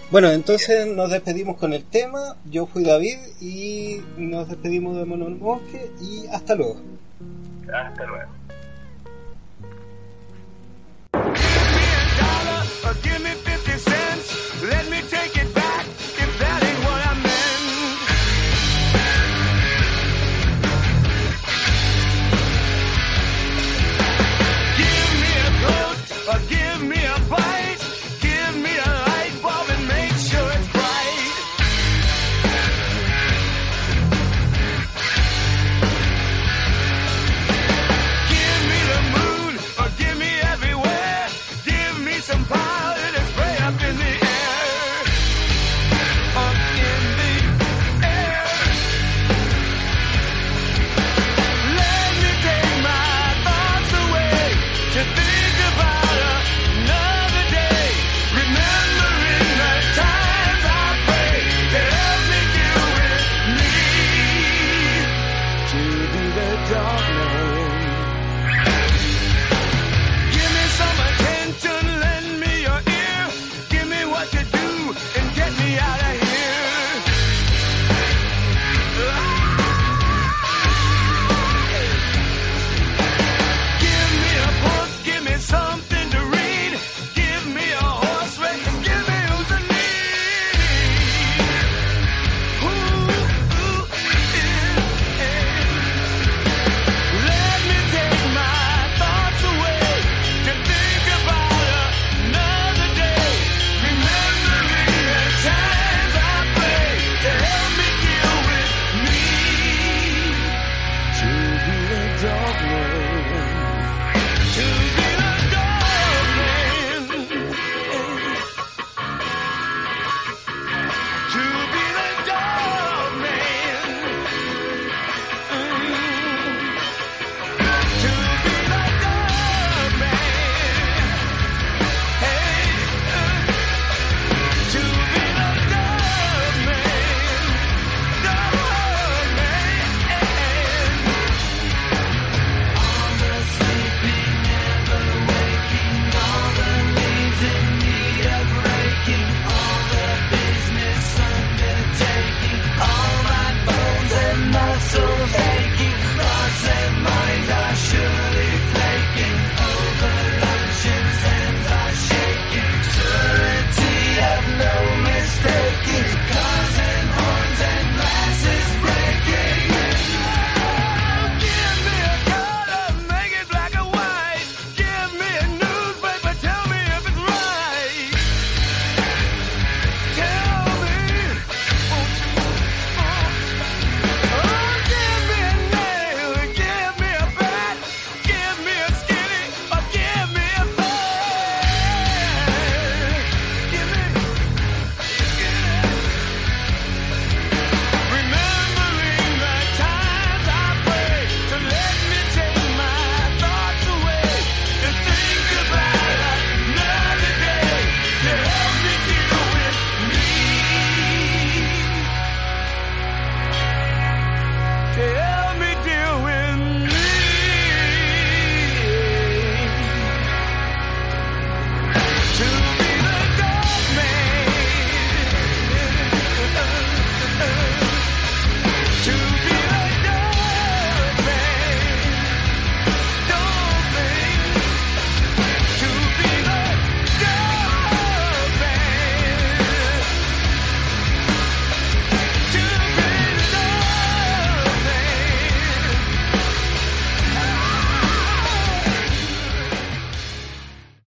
[0.10, 2.38] Bueno, entonces nos despedimos con el tema.
[2.50, 6.82] Yo fui David y nos despedimos de Mono Bosque y hasta luego.
[7.72, 8.32] Hasta luego.
[12.84, 14.64] Uh, give me 50 cents.
[14.64, 15.02] Let me